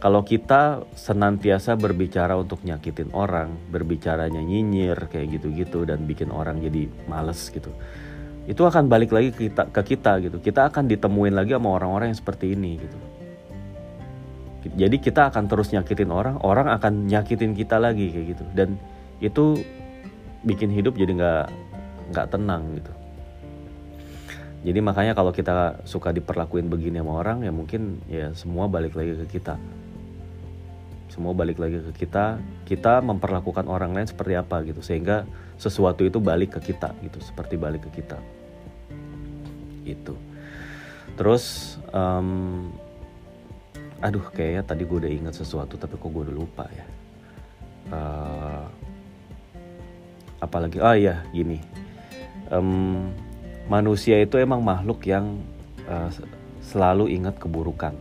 kalau 0.02 0.26
kita 0.26 0.82
senantiasa 0.98 1.78
berbicara 1.78 2.34
untuk 2.34 2.66
nyakitin 2.66 3.14
orang, 3.14 3.54
berbicaranya 3.70 4.42
nyinyir 4.42 4.98
kayak 5.06 5.38
gitu-gitu 5.38 5.86
dan 5.86 6.10
bikin 6.10 6.34
orang 6.34 6.58
jadi 6.58 6.90
males 7.06 7.38
gitu. 7.54 7.70
Itu 8.50 8.66
akan 8.66 8.90
balik 8.90 9.14
lagi 9.14 9.30
ke 9.30 9.54
kita, 9.54 9.70
ke 9.70 9.82
kita 9.94 10.18
gitu. 10.26 10.42
Kita 10.42 10.74
akan 10.74 10.90
ditemuin 10.90 11.38
lagi 11.38 11.54
sama 11.54 11.78
orang-orang 11.78 12.10
yang 12.10 12.18
seperti 12.18 12.58
ini 12.58 12.82
gitu. 12.82 12.98
Jadi 14.74 14.98
kita 14.98 15.30
akan 15.30 15.46
terus 15.46 15.70
nyakitin 15.70 16.10
orang, 16.10 16.42
orang 16.42 16.74
akan 16.74 17.06
nyakitin 17.06 17.54
kita 17.54 17.78
lagi 17.78 18.10
kayak 18.10 18.26
gitu. 18.34 18.44
Dan 18.58 18.82
itu 19.22 19.62
bikin 20.42 20.74
hidup 20.74 20.98
jadi 20.98 21.14
nggak 21.14 21.46
nggak 22.10 22.28
tenang 22.34 22.74
gitu. 22.74 22.94
Jadi 24.66 24.80
makanya 24.82 25.14
kalau 25.14 25.30
kita 25.30 25.86
suka 25.86 26.10
diperlakuin 26.10 26.74
begini 26.74 27.06
sama 27.06 27.22
orang 27.22 27.46
ya 27.46 27.54
mungkin 27.54 28.02
ya 28.10 28.34
semua 28.34 28.66
balik 28.66 28.98
lagi 28.98 29.14
ke 29.26 29.38
kita 29.38 29.58
semua 31.12 31.36
balik 31.36 31.60
lagi 31.60 31.84
ke 31.92 32.08
kita 32.08 32.40
kita 32.64 33.04
memperlakukan 33.04 33.68
orang 33.68 33.92
lain 33.92 34.08
seperti 34.08 34.40
apa 34.40 34.64
gitu 34.64 34.80
sehingga 34.80 35.28
sesuatu 35.60 36.08
itu 36.08 36.24
balik 36.24 36.56
ke 36.56 36.72
kita 36.72 36.96
gitu 37.04 37.20
seperti 37.20 37.60
balik 37.60 37.84
ke 37.92 38.00
kita. 38.00 38.16
Itu 39.84 40.16
terus 41.20 41.76
um, 41.92 42.72
aduh 44.00 44.24
kayaknya 44.32 44.64
tadi 44.64 44.88
gue 44.88 44.98
udah 45.04 45.12
ingat 45.12 45.36
sesuatu 45.36 45.76
tapi 45.76 46.00
kok 46.00 46.08
gue 46.08 46.24
udah 46.32 46.36
lupa 46.36 46.66
ya. 46.72 46.86
Uh, 47.92 48.66
apalagi 50.40 50.80
oh 50.80 50.96
iya 50.96 51.28
gini. 51.36 51.60
Um, 52.48 53.12
manusia 53.68 54.16
itu 54.24 54.40
emang 54.40 54.64
makhluk 54.64 55.04
yang 55.04 55.44
uh, 55.92 56.08
selalu 56.64 57.12
ingat 57.20 57.36
keburukan 57.36 58.00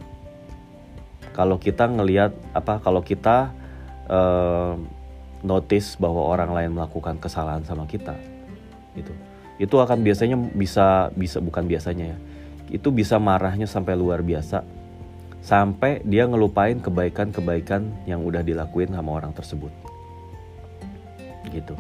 kalau 1.37 1.57
kita 1.57 1.87
ngelihat 1.87 2.35
apa 2.53 2.83
kalau 2.83 3.01
kita 3.01 3.55
uh, 4.11 4.75
notice 5.41 5.97
bahwa 5.97 6.27
orang 6.29 6.53
lain 6.53 6.71
melakukan 6.77 7.17
kesalahan 7.17 7.65
sama 7.65 7.89
kita 7.89 8.17
gitu. 8.97 9.13
Itu 9.61 9.77
akan 9.77 10.01
biasanya 10.01 10.37
bisa 10.37 11.13
bisa 11.13 11.39
bukan 11.41 11.69
biasanya 11.69 12.17
ya. 12.17 12.19
Itu 12.71 12.89
bisa 12.95 13.21
marahnya 13.21 13.69
sampai 13.69 13.97
luar 13.97 14.25
biasa. 14.25 14.65
Sampai 15.41 16.05
dia 16.05 16.29
ngelupain 16.29 16.81
kebaikan-kebaikan 16.81 18.05
yang 18.05 18.25
udah 18.25 18.45
dilakuin 18.45 18.93
sama 18.93 19.17
orang 19.17 19.33
tersebut. 19.33 19.73
Gitu. 21.49 21.75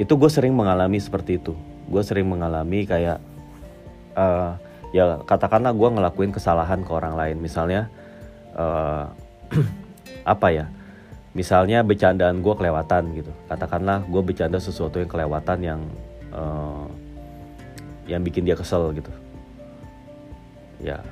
Itu 0.00 0.16
gue 0.16 0.30
sering 0.32 0.56
mengalami 0.56 0.98
seperti 0.98 1.40
itu. 1.40 1.52
Gue 1.88 2.00
sering 2.00 2.24
mengalami 2.28 2.88
kayak 2.88 3.20
uh, 4.16 4.56
ya 4.96 5.20
katakanlah 5.28 5.76
gue 5.76 5.88
ngelakuin 6.00 6.32
kesalahan 6.32 6.80
ke 6.84 6.90
orang 6.92 7.14
lain. 7.16 7.36
Misalnya 7.40 7.92
uh, 8.54 9.06
apa 10.34 10.48
ya 10.50 10.66
misalnya 11.34 11.82
bercandaan 11.82 12.40
gue 12.40 12.54
kelewatan 12.54 13.02
gitu. 13.18 13.32
Katakanlah 13.50 14.06
gue 14.06 14.22
bercanda 14.22 14.62
sesuatu 14.62 15.02
yang 15.02 15.10
kelewatan 15.10 15.58
yang 15.60 15.80
uh, 16.30 16.86
yang 18.06 18.22
bikin 18.22 18.46
dia 18.46 18.54
kesel 18.54 18.94
gitu. 18.94 19.10
Ya 20.80 21.02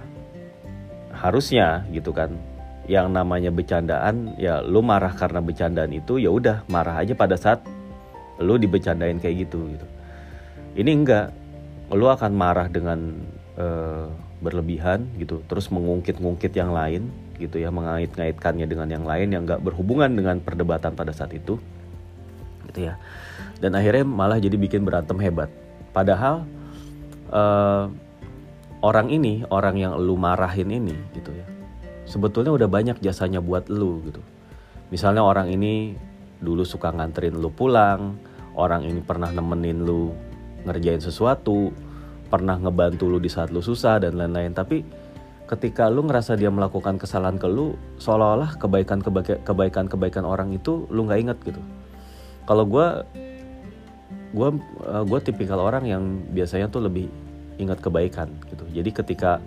harusnya 1.12 1.82
gitu 1.90 2.14
kan. 2.14 2.32
Yang 2.86 3.14
namanya 3.14 3.50
bercandaan 3.54 4.34
ya 4.38 4.62
lu 4.62 4.82
marah 4.82 5.14
karena 5.14 5.38
bercandaan 5.42 5.90
itu 5.94 6.18
ya 6.18 6.30
udah 6.30 6.66
marah 6.70 6.98
aja 7.02 7.14
pada 7.14 7.38
saat 7.38 7.62
lu 8.42 8.58
dibecandain 8.58 9.18
kayak 9.18 9.50
gitu 9.50 9.70
gitu. 9.74 9.86
Ini 10.78 10.90
enggak. 10.90 11.26
Lu 11.92 12.08
akan 12.08 12.32
marah 12.32 12.72
dengan 12.72 13.12
uh, 13.58 14.08
berlebihan 14.42 15.06
gitu 15.22 15.44
terus 15.46 15.70
mengungkit-ngungkit 15.70 16.50
yang 16.56 16.74
lain 16.74 17.06
gitu 17.38 17.60
ya 17.60 17.72
mengait-ngaitkannya 17.72 18.66
dengan 18.68 18.88
yang 18.90 19.04
lain 19.04 19.28
yang 19.32 19.42
nggak 19.48 19.62
berhubungan 19.64 20.12
dengan 20.12 20.40
perdebatan 20.40 20.92
pada 20.92 21.12
saat 21.14 21.32
itu 21.32 21.56
gitu 22.70 22.80
ya. 22.88 22.96
Dan 23.62 23.78
akhirnya 23.78 24.02
malah 24.02 24.42
jadi 24.42 24.58
bikin 24.58 24.82
berantem 24.82 25.16
hebat. 25.22 25.48
Padahal 25.94 26.42
uh, 27.30 27.86
orang 28.82 29.08
ini 29.12 29.46
orang 29.48 29.78
yang 29.78 29.92
lu 29.94 30.18
marahin 30.18 30.68
ini 30.72 30.96
gitu 31.14 31.30
ya 31.30 31.46
sebetulnya 32.12 32.52
udah 32.52 32.68
banyak 32.68 33.00
jasanya 33.00 33.40
buat 33.40 33.72
lu 33.72 34.04
gitu. 34.04 34.20
Misalnya 34.92 35.24
orang 35.24 35.48
ini 35.48 35.96
dulu 36.42 36.66
suka 36.66 36.92
nganterin 36.92 37.38
lu 37.38 37.48
pulang 37.48 38.18
orang 38.52 38.84
ini 38.84 39.00
pernah 39.00 39.32
nemenin 39.32 39.80
lu 39.80 40.12
ngerjain 40.68 41.00
sesuatu 41.00 41.72
pernah 42.28 42.58
ngebantu 42.58 43.08
lu 43.08 43.16
di 43.22 43.32
saat 43.32 43.48
lu 43.48 43.64
susah 43.64 44.04
dan 44.04 44.20
lain-lain. 44.20 44.52
Tapi 44.52 44.84
ketika 45.50 45.90
lu 45.92 46.06
ngerasa 46.06 46.38
dia 46.38 46.48
melakukan 46.48 46.96
kesalahan 46.96 47.36
ke 47.36 47.44
lu 47.50 47.76
seolah-olah 48.00 48.56
kebaikan 48.56 49.02
kebaikan 49.44 49.86
kebaikan 49.90 50.24
orang 50.24 50.54
itu 50.54 50.86
lu 50.88 51.04
nggak 51.04 51.20
inget 51.20 51.38
gitu. 51.44 51.60
Kalau 52.48 52.64
gue 52.66 52.86
gue 54.32 54.48
uh, 54.88 55.04
gue 55.04 55.18
tipikal 55.20 55.60
orang 55.60 55.84
yang 55.84 56.02
biasanya 56.32 56.72
tuh 56.72 56.88
lebih 56.88 57.06
ingat 57.60 57.84
kebaikan 57.84 58.32
gitu. 58.48 58.64
Jadi 58.72 58.90
ketika 58.90 59.38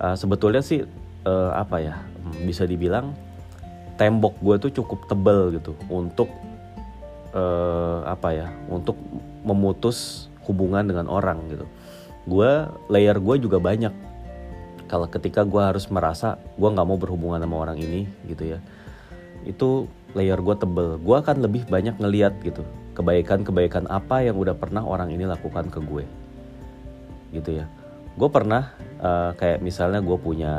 uh, 0.00 0.16
sebetulnya 0.16 0.64
sih 0.64 0.82
uh, 1.28 1.52
apa 1.52 1.76
ya 1.84 1.94
hmm, 2.00 2.48
bisa 2.48 2.64
dibilang 2.64 3.12
tembok 4.00 4.40
gue 4.40 4.56
tuh 4.68 4.72
cukup 4.82 5.04
tebel 5.08 5.56
gitu 5.56 5.76
untuk 5.92 6.32
uh, 7.36 8.04
apa 8.08 8.28
ya 8.32 8.48
untuk 8.72 8.96
memutus 9.44 10.28
hubungan 10.48 10.88
dengan 10.88 11.12
orang 11.12 11.44
gitu. 11.52 11.66
Gue 12.24 12.66
layer 12.88 13.20
gue 13.20 13.36
juga 13.36 13.60
banyak 13.60 14.05
kalau 14.86 15.10
ketika 15.10 15.42
gue 15.42 15.62
harus 15.62 15.90
merasa 15.90 16.38
gue 16.54 16.68
nggak 16.70 16.86
mau 16.86 16.98
berhubungan 16.98 17.42
sama 17.42 17.56
orang 17.62 17.78
ini 17.78 18.06
gitu 18.26 18.56
ya 18.56 18.58
itu 19.46 19.86
layer 20.12 20.42
gue 20.42 20.56
tebel. 20.58 20.98
Gue 20.98 21.16
akan 21.22 21.46
lebih 21.46 21.70
banyak 21.70 21.96
ngeliat 22.02 22.34
gitu 22.42 22.66
kebaikan-kebaikan 22.98 23.86
apa 23.92 24.24
yang 24.24 24.40
udah 24.40 24.56
pernah 24.58 24.82
orang 24.82 25.14
ini 25.14 25.24
lakukan 25.24 25.70
ke 25.70 25.78
gue. 25.84 26.04
Gitu 27.36 27.62
ya. 27.62 27.70
Gue 28.18 28.28
pernah 28.32 28.74
uh, 28.98 29.36
kayak 29.38 29.62
misalnya 29.62 30.02
gue 30.02 30.18
punya 30.18 30.54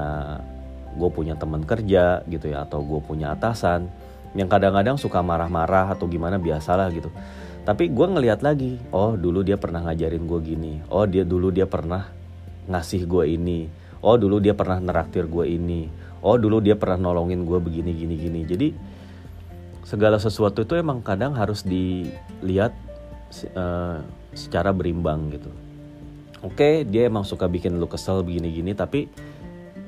gue 0.98 1.10
punya 1.14 1.38
teman 1.38 1.62
kerja 1.68 2.26
gitu 2.26 2.46
ya 2.50 2.66
atau 2.66 2.82
gue 2.82 3.02
punya 3.04 3.36
atasan 3.36 3.86
yang 4.34 4.50
kadang-kadang 4.50 4.98
suka 4.98 5.22
marah-marah 5.22 5.94
atau 5.94 6.08
gimana 6.08 6.40
biasalah 6.40 6.94
gitu. 6.96 7.12
Tapi 7.68 7.92
gue 7.92 8.08
ngeliat 8.08 8.40
lagi 8.40 8.80
oh 8.96 9.20
dulu 9.20 9.44
dia 9.44 9.60
pernah 9.60 9.84
ngajarin 9.84 10.24
gue 10.24 10.40
gini 10.40 10.74
oh 10.88 11.04
dia 11.04 11.28
dulu 11.28 11.52
dia 11.52 11.68
pernah 11.68 12.08
ngasih 12.70 13.04
gue 13.04 13.24
ini 13.36 13.68
oh 14.02 14.16
dulu 14.18 14.42
dia 14.42 14.54
pernah 14.54 14.78
neraktir 14.82 15.26
gue 15.26 15.46
ini. 15.48 15.90
Oh 16.22 16.36
dulu 16.36 16.60
dia 16.60 16.74
pernah 16.74 17.10
nolongin 17.10 17.46
gue 17.46 17.60
begini 17.62 17.92
gini 17.94 18.16
gini. 18.18 18.42
Jadi 18.44 18.68
segala 19.88 20.20
sesuatu 20.20 20.68
itu 20.68 20.76
emang 20.76 21.00
kadang 21.00 21.32
harus 21.38 21.64
dilihat 21.64 22.76
uh, 23.56 24.04
secara 24.36 24.76
berimbang 24.76 25.32
gitu. 25.32 25.52
Oke 26.44 26.84
dia 26.86 27.08
emang 27.08 27.24
suka 27.24 27.50
bikin 27.50 27.80
lu 27.80 27.88
kesel 27.90 28.22
begini-gini 28.22 28.78
tapi 28.78 29.10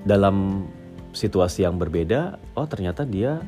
dalam 0.08 0.66
situasi 1.12 1.68
yang 1.68 1.76
berbeda 1.76 2.40
oh 2.56 2.66
ternyata 2.66 3.04
dia 3.04 3.44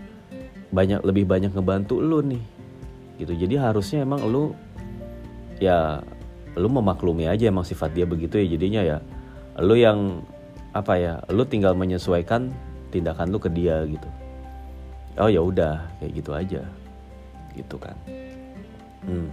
banyak 0.76 1.02
lebih 1.08 1.24
banyak 1.26 1.56
ngebantu 1.56 2.04
lu 2.04 2.20
nih. 2.22 2.44
Gitu. 3.18 3.34
Jadi 3.48 3.56
harusnya 3.56 4.04
emang 4.04 4.26
lu 4.28 4.52
ya 5.62 6.02
lu 6.58 6.68
memaklumi 6.68 7.32
aja 7.32 7.48
emang 7.48 7.64
sifat 7.64 7.96
dia 7.96 8.04
begitu 8.04 8.38
ya. 8.42 8.48
Jadinya 8.60 8.82
ya 8.84 8.98
lu 9.60 9.76
yang 9.80 10.26
apa 10.72 10.96
ya 10.96 11.14
lu 11.28 11.44
tinggal 11.44 11.76
menyesuaikan 11.76 12.52
tindakan 12.92 13.32
lu 13.32 13.40
ke 13.40 13.52
dia 13.52 13.84
gitu. 13.88 14.08
Oh 15.20 15.28
ya 15.28 15.44
udah 15.44 15.84
kayak 16.00 16.12
gitu 16.16 16.32
aja. 16.32 16.62
Gitu 17.52 17.76
kan. 17.76 17.96
Hmm. 19.02 19.28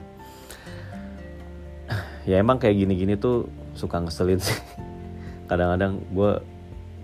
ya 2.29 2.41
emang 2.41 2.57
kayak 2.61 2.77
gini-gini 2.85 3.15
tuh 3.15 3.47
suka 3.79 4.03
ngeselin 4.03 4.43
sih. 4.43 4.59
Kadang-kadang 5.51 6.03
gue 6.11 6.33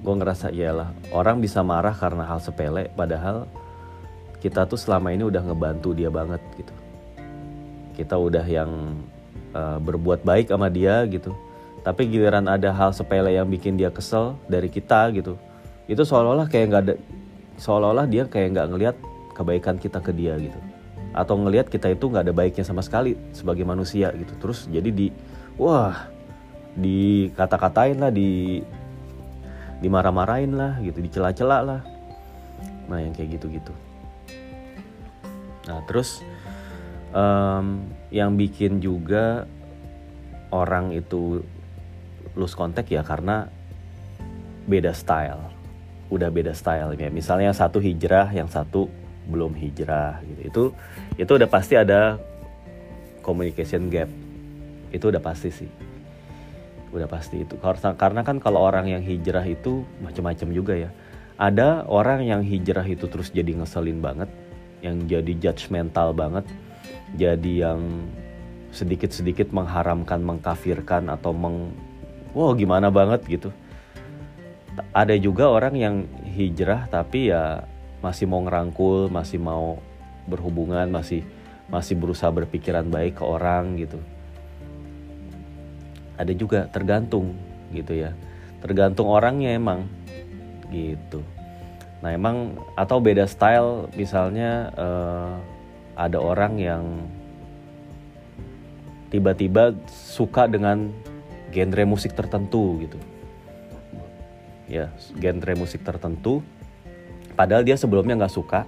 gue 0.05 0.15
ngerasa 0.21 0.53
iyalah 0.53 0.93
orang 1.17 1.41
bisa 1.41 1.65
marah 1.65 1.97
karena 1.97 2.29
hal 2.29 2.37
sepele 2.37 2.93
padahal 2.93 3.49
kita 4.45 4.69
tuh 4.69 4.77
selama 4.77 5.09
ini 5.17 5.25
udah 5.25 5.41
ngebantu 5.41 5.97
dia 5.97 6.13
banget 6.13 6.43
gitu. 6.59 6.75
Kita 7.95 8.19
udah 8.19 8.45
yang 8.45 8.99
uh, 9.55 9.79
berbuat 9.81 10.27
baik 10.27 10.51
sama 10.51 10.69
dia 10.69 11.07
gitu 11.07 11.33
tapi 11.85 12.09
giliran 12.09 12.49
ada 12.49 12.73
hal 12.73 12.97
sepele 12.97 13.37
yang 13.37 13.45
bikin 13.45 13.77
dia 13.77 13.93
kesel 13.93 14.41
dari 14.49 14.73
kita 14.73 15.13
gitu. 15.13 15.37
Itu 15.85 16.09
seolah-olah 16.09 16.49
kayak 16.49 16.67
nggak 16.73 16.83
ada 16.89 16.95
seolah-olah 17.61 18.09
dia 18.09 18.25
kayak 18.25 18.57
nggak 18.57 18.67
ngelihat 18.73 18.97
kebaikan 19.37 19.77
kita 19.77 20.01
ke 20.01 20.11
dia 20.17 20.33
gitu. 20.41 20.57
Atau 21.13 21.37
ngelihat 21.37 21.69
kita 21.69 21.93
itu 21.93 22.09
nggak 22.09 22.25
ada 22.25 22.35
baiknya 22.35 22.65
sama 22.65 22.81
sekali 22.81 23.21
sebagai 23.37 23.69
manusia 23.69 24.09
gitu. 24.17 24.33
Terus 24.41 24.65
jadi 24.73 24.89
di 24.89 25.13
wah 25.61 26.09
di 26.73 27.29
kata-katain 27.37 28.01
lah 28.01 28.11
di 28.11 28.65
dimarah-marahin 29.85 30.57
lah 30.57 30.81
gitu 30.81 31.05
dicela-cela 31.05 31.61
lah. 31.61 31.81
Nah 32.89 32.99
yang 33.05 33.13
kayak 33.13 33.37
gitu-gitu. 33.37 33.77
Nah 35.69 35.85
terus 35.85 36.25
um, 37.13 37.85
yang 38.09 38.41
bikin 38.41 38.81
juga 38.81 39.45
orang 40.49 40.97
itu 40.97 41.45
lose 42.35 42.55
contact 42.55 42.91
ya 42.91 43.03
karena 43.03 43.49
beda 44.67 44.95
style. 44.95 45.41
Udah 46.13 46.29
beda 46.29 46.53
style 46.53 46.95
ya 46.95 47.11
misalnya 47.11 47.51
yang 47.51 47.59
satu 47.59 47.81
hijrah 47.81 48.31
yang 48.31 48.47
satu 48.47 48.87
belum 49.27 49.57
hijrah 49.57 50.21
gitu. 50.27 50.41
Itu 50.47 50.63
itu 51.17 51.33
udah 51.35 51.49
pasti 51.49 51.75
ada 51.75 52.21
communication 53.25 53.89
gap. 53.89 54.11
Itu 54.93 55.11
udah 55.11 55.23
pasti 55.23 55.51
sih. 55.51 55.71
Udah 56.95 57.11
pasti 57.11 57.43
itu. 57.43 57.59
Karena 57.59 57.97
karena 57.99 58.21
kan 58.23 58.37
kalau 58.39 58.63
orang 58.63 58.87
yang 58.87 59.03
hijrah 59.03 59.43
itu 59.49 59.83
macam-macam 60.05 60.49
juga 60.55 60.75
ya. 60.77 60.91
Ada 61.35 61.83
orang 61.91 62.23
yang 62.23 62.47
hijrah 62.47 62.87
itu 62.87 63.11
terus 63.11 63.35
jadi 63.35 63.59
ngeselin 63.59 63.99
banget 63.99 64.31
yang 64.85 65.09
jadi 65.09 65.33
judgmental 65.41 66.13
banget 66.13 66.45
jadi 67.17 67.71
yang 67.71 67.81
sedikit-sedikit 68.75 69.55
mengharamkan 69.55 70.21
mengkafirkan 70.21 71.09
atau 71.09 71.31
meng 71.31 71.73
wow 72.35 72.53
gimana 72.53 72.91
banget 72.91 73.23
gitu. 73.31 73.51
Ada 74.91 75.15
juga 75.17 75.49
orang 75.49 75.75
yang 75.79 75.97
hijrah 76.27 76.91
tapi 76.91 77.31
ya 77.31 77.63
masih 78.03 78.27
mau 78.27 78.43
ngerangkul 78.43 79.09
masih 79.09 79.39
mau 79.39 79.79
berhubungan 80.27 80.91
masih 80.91 81.23
masih 81.71 81.97
berusaha 81.97 82.29
berpikiran 82.29 82.85
baik 82.91 83.23
ke 83.23 83.25
orang 83.25 83.79
gitu. 83.81 83.97
Ada 86.19 86.35
juga 86.35 86.67
tergantung 86.69 87.39
gitu 87.71 87.95
ya. 87.95 88.13
Tergantung 88.61 89.09
orangnya 89.09 89.55
emang 89.55 89.87
gitu. 90.69 91.23
Nah 92.03 92.13
emang 92.13 92.59
atau 92.77 93.01
beda 93.01 93.25
style 93.25 93.89
misalnya 93.97 94.69
uh, 94.77 95.41
ada 95.95 96.19
orang 96.19 96.59
yang 96.59 96.85
tiba-tiba 99.09 99.73
suka 99.87 100.51
dengan 100.51 100.91
genre 101.55 101.85
musik 101.87 102.19
tertentu 102.19 102.83
gitu. 102.83 102.99
Ya 104.67 104.91
genre 105.15 105.55
musik 105.55 105.87
tertentu. 105.87 106.43
Padahal 107.39 107.63
dia 107.63 107.79
sebelumnya 107.79 108.19
nggak 108.19 108.35
suka. 108.35 108.67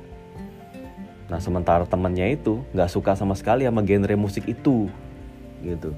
Nah 1.26 1.42
sementara 1.42 1.82
temennya 1.82 2.30
itu 2.30 2.62
nggak 2.70 2.90
suka 2.90 3.18
sama 3.18 3.34
sekali 3.34 3.66
sama 3.66 3.82
genre 3.82 4.14
musik 4.14 4.46
itu 4.46 4.86
gitu. 5.66 5.90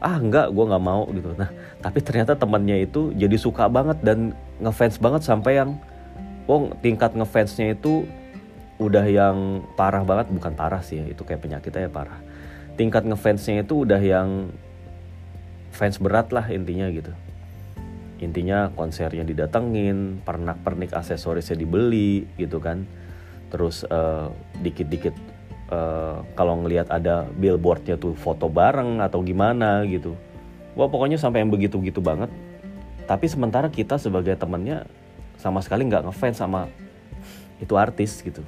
Ah 0.00 0.16
nggak 0.16 0.48
gue 0.48 0.64
nggak 0.64 0.84
mau 0.84 1.04
gitu. 1.12 1.36
Nah 1.36 1.52
tapi 1.84 2.00
ternyata 2.00 2.32
temennya 2.32 2.80
itu 2.80 3.12
jadi 3.12 3.36
suka 3.36 3.68
banget 3.68 4.00
dan 4.00 4.32
ngefans 4.64 4.96
banget 4.96 5.28
sampai 5.28 5.60
yang 5.60 5.76
oh 6.48 6.72
tingkat 6.80 7.12
ngefansnya 7.12 7.76
itu 7.76 8.08
udah 8.80 9.04
yang 9.04 9.60
parah 9.76 10.06
banget. 10.06 10.32
Bukan 10.32 10.56
parah 10.56 10.80
sih 10.80 11.04
ya 11.04 11.06
itu 11.12 11.20
kayak 11.20 11.44
penyakitnya 11.44 11.84
ya 11.84 11.92
parah. 11.92 12.20
Tingkat 12.78 13.04
ngefansnya 13.04 13.66
itu 13.66 13.84
udah 13.84 13.98
yang 13.98 14.54
fans 15.78 16.02
berat 16.02 16.34
lah 16.34 16.50
intinya 16.50 16.90
gitu. 16.90 17.14
Intinya 18.18 18.74
konsernya 18.74 19.22
didatengin 19.22 20.26
pernak 20.26 20.58
pernik 20.66 20.90
aksesorisnya 20.90 21.54
dibeli 21.54 22.26
gitu 22.34 22.58
kan. 22.58 22.82
Terus 23.54 23.86
uh, 23.86 24.34
dikit-dikit 24.58 25.14
uh, 25.70 26.26
kalau 26.34 26.58
ngelihat 26.66 26.90
ada 26.90 27.30
billboardnya 27.38 27.94
tuh 27.94 28.18
foto 28.18 28.50
bareng 28.50 28.98
atau 28.98 29.22
gimana 29.22 29.86
gitu. 29.86 30.18
Wah 30.74 30.90
pokoknya 30.90 31.14
sampai 31.14 31.46
yang 31.46 31.54
begitu-gitu 31.54 32.02
banget. 32.02 32.28
Tapi 33.06 33.30
sementara 33.30 33.70
kita 33.70 33.96
sebagai 34.02 34.34
temennya 34.34 34.84
sama 35.38 35.62
sekali 35.62 35.86
nggak 35.86 36.10
ngefans 36.10 36.42
sama 36.42 36.66
itu 37.62 37.78
artis 37.78 38.18
gitu. 38.26 38.42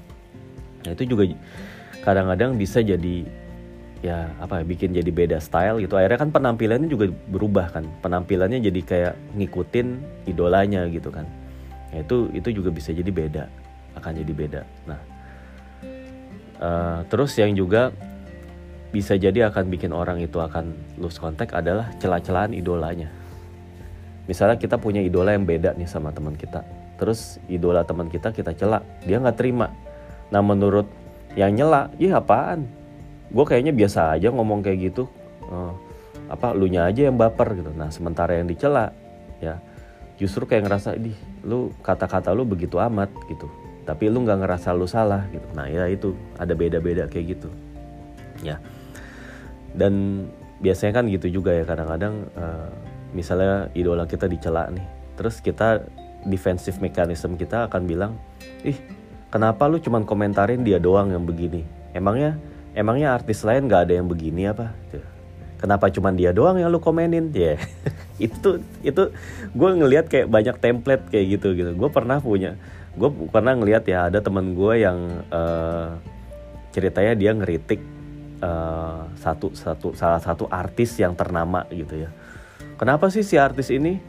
Nah 0.82 0.90
itu 0.98 1.06
juga 1.06 1.30
kadang-kadang 2.02 2.58
bisa 2.58 2.82
jadi 2.82 3.24
ya 4.00 4.32
apa 4.40 4.60
ya, 4.60 4.64
bikin 4.64 4.96
jadi 4.96 5.10
beda 5.12 5.38
style 5.40 5.80
gitu. 5.84 5.96
Akhirnya 5.96 6.18
kan 6.20 6.30
penampilannya 6.32 6.88
juga 6.88 7.12
berubah 7.28 7.72
kan. 7.72 7.84
Penampilannya 8.00 8.60
jadi 8.64 8.80
kayak 8.80 9.14
ngikutin 9.36 9.86
idolanya 10.28 10.88
gitu 10.88 11.12
kan. 11.12 11.28
Ya, 11.90 12.06
itu 12.06 12.30
itu 12.32 12.48
juga 12.62 12.70
bisa 12.70 12.94
jadi 12.94 13.10
beda 13.10 13.44
akan 13.98 14.12
jadi 14.22 14.32
beda. 14.32 14.60
Nah 14.86 15.00
uh, 16.62 16.98
terus 17.10 17.34
yang 17.36 17.52
juga 17.56 17.90
bisa 18.90 19.14
jadi 19.14 19.46
akan 19.50 19.70
bikin 19.70 19.94
orang 19.94 20.18
itu 20.18 20.38
akan 20.42 20.74
lose 20.98 21.18
contact 21.18 21.54
adalah 21.54 21.90
celah-celahan 22.02 22.54
idolanya. 22.54 23.06
Misalnya 24.26 24.58
kita 24.58 24.78
punya 24.78 25.02
idola 25.02 25.34
yang 25.34 25.46
beda 25.46 25.74
nih 25.74 25.86
sama 25.86 26.14
teman 26.14 26.34
kita. 26.38 26.62
Terus 26.98 27.38
idola 27.50 27.82
teman 27.82 28.10
kita 28.10 28.30
kita 28.34 28.54
celak 28.54 28.82
dia 29.06 29.18
nggak 29.18 29.38
terima. 29.38 29.70
Nah 30.30 30.42
menurut 30.42 30.86
yang 31.38 31.54
nyela 31.54 31.90
ya 31.98 32.18
apaan 32.18 32.66
gue 33.30 33.44
kayaknya 33.46 33.72
biasa 33.74 34.18
aja 34.18 34.28
ngomong 34.34 34.60
kayak 34.62 34.92
gitu. 34.92 35.06
Uh, 35.46 35.74
apa 36.30 36.54
lu 36.54 36.70
nya 36.70 36.86
aja 36.86 37.10
yang 37.10 37.18
baper 37.18 37.58
gitu. 37.58 37.70
Nah 37.74 37.90
sementara 37.90 38.38
yang 38.38 38.46
dicela 38.46 38.94
ya 39.42 39.58
justru 40.20 40.46
kayak 40.46 40.70
ngerasa 40.70 40.94
di 41.00 41.10
lu 41.42 41.74
kata-kata 41.82 42.30
lu 42.34 42.46
begitu 42.46 42.78
amat 42.78 43.10
gitu. 43.30 43.50
Tapi 43.86 44.06
lu 44.06 44.22
nggak 44.22 44.46
ngerasa 44.46 44.70
lu 44.74 44.86
salah 44.86 45.26
gitu. 45.34 45.46
Nah 45.54 45.66
ya 45.66 45.90
itu 45.90 46.14
ada 46.38 46.54
beda-beda 46.54 47.10
kayak 47.10 47.38
gitu. 47.38 47.48
Ya. 48.46 48.62
Dan 49.74 50.26
biasanya 50.60 51.02
kan 51.02 51.04
gitu 51.08 51.40
juga 51.40 51.56
ya 51.56 51.64
kadang-kadang 51.64 52.28
uh, 52.36 52.70
misalnya 53.16 53.72
idola 53.72 54.04
kita 54.04 54.28
dicela 54.28 54.68
nih 54.70 54.84
terus 55.16 55.40
kita 55.40 55.88
defensive 56.28 56.78
mechanism 56.84 57.34
kita 57.34 57.66
akan 57.66 57.88
bilang 57.88 58.12
ih 58.60 58.76
kenapa 59.32 59.64
lu 59.66 59.80
cuman 59.80 60.04
komentarin 60.04 60.60
dia 60.60 60.76
doang 60.76 61.08
yang 61.08 61.24
begini? 61.24 61.64
Emangnya 61.96 62.36
emangnya 62.74 63.14
artis 63.14 63.42
lain 63.42 63.66
gak 63.66 63.90
ada 63.90 63.98
yang 63.98 64.06
begini 64.06 64.50
apa? 64.50 64.74
Kenapa 65.60 65.92
cuma 65.92 66.08
dia 66.08 66.32
doang 66.32 66.56
yang 66.56 66.72
lu 66.72 66.80
komenin? 66.80 67.28
Ya 67.36 67.54
yeah. 67.54 67.58
itu 68.32 68.64
itu 68.80 69.02
gue 69.52 69.70
ngelihat 69.76 70.08
kayak 70.08 70.32
banyak 70.32 70.56
template 70.56 71.04
kayak 71.12 71.36
gitu 71.36 71.52
gitu. 71.52 71.70
Gue 71.76 71.92
pernah 71.92 72.16
punya 72.16 72.56
gue 72.96 73.10
pernah 73.30 73.54
ngelihat 73.54 73.84
ya 73.86 74.08
ada 74.08 74.18
teman 74.18 74.56
gue 74.56 74.74
yang 74.82 74.98
uh, 75.30 76.00
ceritanya 76.72 77.12
dia 77.14 77.30
ngeritik 77.36 77.78
uh, 78.40 79.06
satu 79.20 79.54
satu 79.54 79.92
salah 79.94 80.18
satu 80.18 80.48
artis 80.48 80.96
yang 80.96 81.12
ternama 81.12 81.68
gitu 81.70 82.08
ya. 82.08 82.10
Kenapa 82.80 83.12
sih 83.12 83.20
si 83.20 83.36
artis 83.36 83.68
ini 83.68 84.00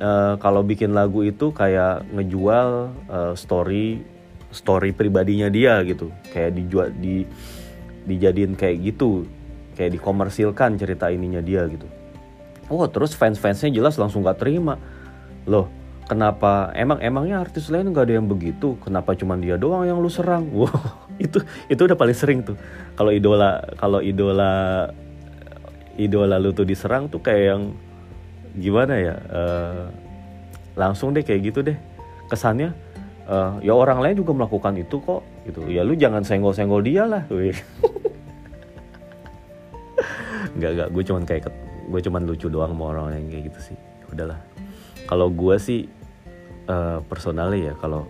uh, 0.00 0.40
kalau 0.40 0.64
bikin 0.64 0.96
lagu 0.96 1.20
itu 1.20 1.52
kayak 1.52 2.08
ngejual 2.16 2.96
uh, 3.12 3.34
story 3.36 4.00
story 4.48 4.96
pribadinya 4.96 5.52
dia 5.52 5.84
gitu? 5.84 6.08
Kayak 6.32 6.56
dijual 6.56 6.88
di 6.96 7.28
dijadiin 8.08 8.56
kayak 8.56 8.80
gitu 8.80 9.28
kayak 9.76 9.94
dikomersilkan 10.00 10.80
cerita 10.80 11.12
ininya 11.12 11.44
dia 11.44 11.68
gitu. 11.68 11.86
Oh 12.72 12.84
terus 12.88 13.14
fans-fansnya 13.14 13.70
jelas 13.70 14.00
langsung 14.00 14.24
gak 14.24 14.40
terima. 14.40 14.80
Loh 15.44 15.68
kenapa 16.08 16.72
emang 16.72 16.98
emangnya 17.04 17.44
artis 17.44 17.68
lain 17.68 17.92
nggak 17.92 18.08
ada 18.08 18.14
yang 18.16 18.26
begitu? 18.26 18.80
Kenapa 18.80 19.12
cuma 19.12 19.36
dia 19.36 19.60
doang 19.60 19.84
yang 19.84 20.00
lu 20.00 20.08
serang? 20.08 20.48
Wow 20.56 20.72
itu 21.18 21.42
itu 21.66 21.80
udah 21.82 21.98
paling 21.98 22.16
sering 22.16 22.40
tuh. 22.46 22.56
Kalau 22.94 23.10
idola 23.10 23.62
kalau 23.76 23.98
idola 23.98 24.86
idola 25.98 26.38
lu 26.38 26.54
tuh 26.54 26.64
diserang 26.64 27.10
tuh 27.10 27.18
kayak 27.18 27.44
yang 27.54 27.62
gimana 28.54 28.94
ya 28.98 29.14
uh, 29.30 29.84
langsung 30.78 31.12
deh 31.12 31.26
kayak 31.26 31.52
gitu 31.52 31.60
deh. 31.66 31.76
Kesannya 32.30 32.70
uh, 33.26 33.58
ya 33.60 33.74
orang 33.74 33.98
lain 33.98 34.22
juga 34.22 34.32
melakukan 34.32 34.78
itu 34.78 35.02
kok 35.02 35.22
gitu. 35.44 35.66
Ya 35.66 35.82
lu 35.82 35.98
jangan 35.98 36.22
senggol-senggol 36.22 36.86
dia 36.86 37.04
lah 37.04 37.26
nggak 40.58 40.72
nggak 40.74 40.88
gue 40.90 41.02
cuman 41.06 41.22
kayak 41.22 41.42
gue 41.88 42.00
cuman 42.04 42.22
lucu 42.28 42.46
doang 42.52 42.74
sama 42.74 42.84
orang 42.92 43.16
yang 43.16 43.26
kayak 43.30 43.44
gitu 43.54 43.60
sih. 43.72 43.78
Udahlah. 44.12 44.38
Kalau 45.08 45.32
gue 45.32 45.56
sih 45.56 45.88
uh, 46.68 47.00
personalnya 47.06 47.72
ya 47.72 47.74
kalau 47.78 48.04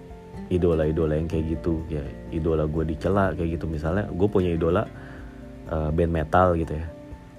idola-idola 0.48 1.14
yang 1.14 1.28
kayak 1.28 1.60
gitu 1.60 1.84
ya 1.92 2.00
idola 2.32 2.64
gue 2.64 2.84
dicela 2.88 3.36
kayak 3.36 3.60
gitu. 3.60 3.70
Misalnya 3.70 4.10
gue 4.10 4.28
punya 4.28 4.50
idola 4.50 4.88
uh, 5.70 5.90
band 5.92 6.12
metal 6.12 6.58
gitu 6.58 6.74
ya. 6.74 6.86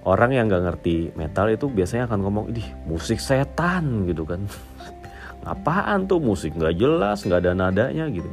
Orang 0.08 0.32
yang 0.32 0.48
nggak 0.48 0.64
ngerti 0.64 1.12
metal 1.20 1.52
itu 1.52 1.68
biasanya 1.68 2.08
akan 2.08 2.20
ngomong 2.24 2.46
ih 2.56 2.70
musik 2.88 3.20
setan 3.20 4.08
gitu 4.08 4.24
kan. 4.24 4.46
Apaan 5.44 6.08
tuh? 6.08 6.24
Musik 6.24 6.56
nggak 6.56 6.78
jelas 6.80 7.26
nggak 7.26 7.42
ada 7.44 7.52
nadanya 7.52 8.08
gitu. 8.08 8.30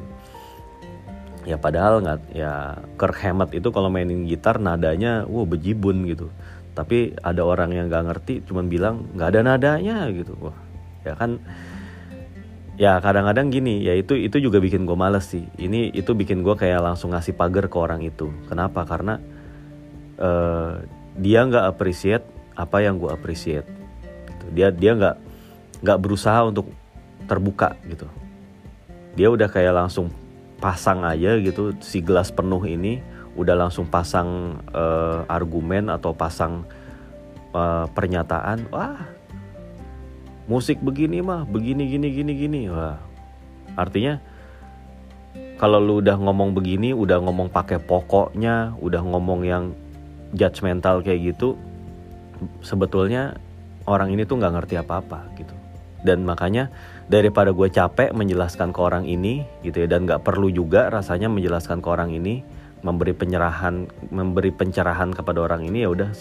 Ya 1.46 1.58
padahal 1.58 2.02
nggak 2.02 2.20
ya 2.34 2.78
Kirk 2.98 3.22
itu 3.54 3.68
kalau 3.70 3.86
mainin 3.90 4.26
gitar 4.26 4.58
nadanya 4.58 5.26
wow 5.26 5.46
bejibun 5.46 6.06
gitu 6.06 6.30
tapi 6.76 7.16
ada 7.24 7.40
orang 7.40 7.72
yang 7.72 7.88
nggak 7.88 8.04
ngerti 8.04 8.34
cuman 8.44 8.68
bilang 8.68 9.08
nggak 9.16 9.28
ada 9.32 9.40
nadanya 9.40 10.04
gitu. 10.12 10.36
Wah 10.36 10.56
ya 11.08 11.16
kan 11.16 11.40
ya 12.76 13.00
kadang-kadang 13.00 13.48
gini 13.48 13.80
ya 13.80 13.96
itu 13.96 14.12
itu 14.12 14.36
juga 14.36 14.60
bikin 14.60 14.84
gue 14.84 14.92
males 14.92 15.24
sih. 15.24 15.48
Ini 15.56 15.96
itu 15.96 16.12
bikin 16.12 16.44
gue 16.44 16.52
kayak 16.52 16.84
langsung 16.84 17.16
ngasih 17.16 17.32
pagar 17.32 17.72
ke 17.72 17.76
orang 17.80 18.04
itu. 18.04 18.28
Kenapa? 18.44 18.84
Karena 18.84 19.16
uh, 20.20 20.84
dia 21.16 21.48
nggak 21.48 21.64
appreciate 21.64 22.28
apa 22.52 22.84
yang 22.84 23.00
gue 23.00 23.08
appreciate 23.08 23.68
gitu. 24.28 24.44
dia 24.52 24.68
dia 24.68 24.92
nggak 24.92 25.16
nggak 25.80 25.98
berusaha 25.98 26.44
untuk 26.44 26.68
terbuka 27.24 27.72
gitu. 27.88 28.04
Dia 29.16 29.32
udah 29.32 29.48
kayak 29.48 29.72
langsung 29.72 30.12
pasang 30.60 31.08
aja 31.08 31.40
gitu 31.40 31.72
si 31.80 32.04
gelas 32.04 32.28
penuh 32.28 32.60
ini 32.68 33.00
udah 33.36 33.54
langsung 33.54 33.84
pasang 33.86 34.58
uh, 34.72 35.28
argumen 35.28 35.92
atau 35.92 36.16
pasang 36.16 36.64
uh, 37.52 37.84
pernyataan 37.92 38.66
wah 38.72 38.96
musik 40.48 40.80
begini 40.80 41.20
mah 41.20 41.44
begini 41.44 41.86
gini 41.90 42.08
gini 42.10 42.32
gini. 42.32 42.60
Wah 42.72 42.96
artinya 43.76 44.18
kalau 45.60 45.82
lu 45.82 46.00
udah 46.00 46.16
ngomong 46.16 46.56
begini 46.56 46.96
udah 46.96 47.20
ngomong 47.20 47.52
pakai 47.52 47.82
pokoknya 47.82 48.76
udah 48.80 49.02
ngomong 49.04 49.44
yang 49.44 49.64
judgmental 50.32 51.04
kayak 51.04 51.36
gitu 51.36 51.54
sebetulnya 52.60 53.36
orang 53.88 54.12
ini 54.12 54.24
tuh 54.24 54.40
nggak 54.40 54.54
ngerti 54.56 54.74
apa-apa 54.80 55.28
gitu. 55.36 55.52
Dan 56.06 56.22
makanya 56.22 56.70
daripada 57.10 57.50
gue 57.50 57.66
capek 57.66 58.14
menjelaskan 58.14 58.70
ke 58.70 58.78
orang 58.78 59.04
ini 59.06 59.42
gitu 59.66 59.82
ya 59.82 59.88
dan 59.90 60.06
nggak 60.06 60.22
perlu 60.22 60.50
juga 60.50 60.86
rasanya 60.86 61.26
menjelaskan 61.26 61.82
ke 61.82 61.88
orang 61.90 62.14
ini 62.14 62.46
memberi 62.86 63.10
penyerahan 63.10 63.90
memberi 64.14 64.54
pencerahan 64.54 65.10
kepada 65.10 65.42
orang 65.42 65.66
ini 65.66 65.82
ya 65.82 65.90
udah 65.90 66.14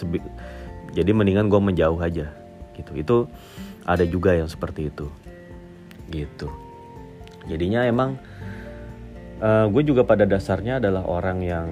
jadi 0.98 1.12
mendingan 1.14 1.54
gue 1.54 1.62
menjauh 1.62 2.02
aja 2.02 2.34
gitu. 2.74 2.92
Itu 2.98 3.18
ada 3.86 4.02
juga 4.02 4.34
yang 4.34 4.50
seperti 4.50 4.90
itu 4.90 5.06
gitu. 6.10 6.50
Jadinya 7.46 7.86
emang 7.86 8.18
uh, 9.46 9.70
gue 9.70 9.84
juga 9.86 10.02
pada 10.02 10.26
dasarnya 10.26 10.82
adalah 10.82 11.06
orang 11.06 11.46
yang 11.46 11.70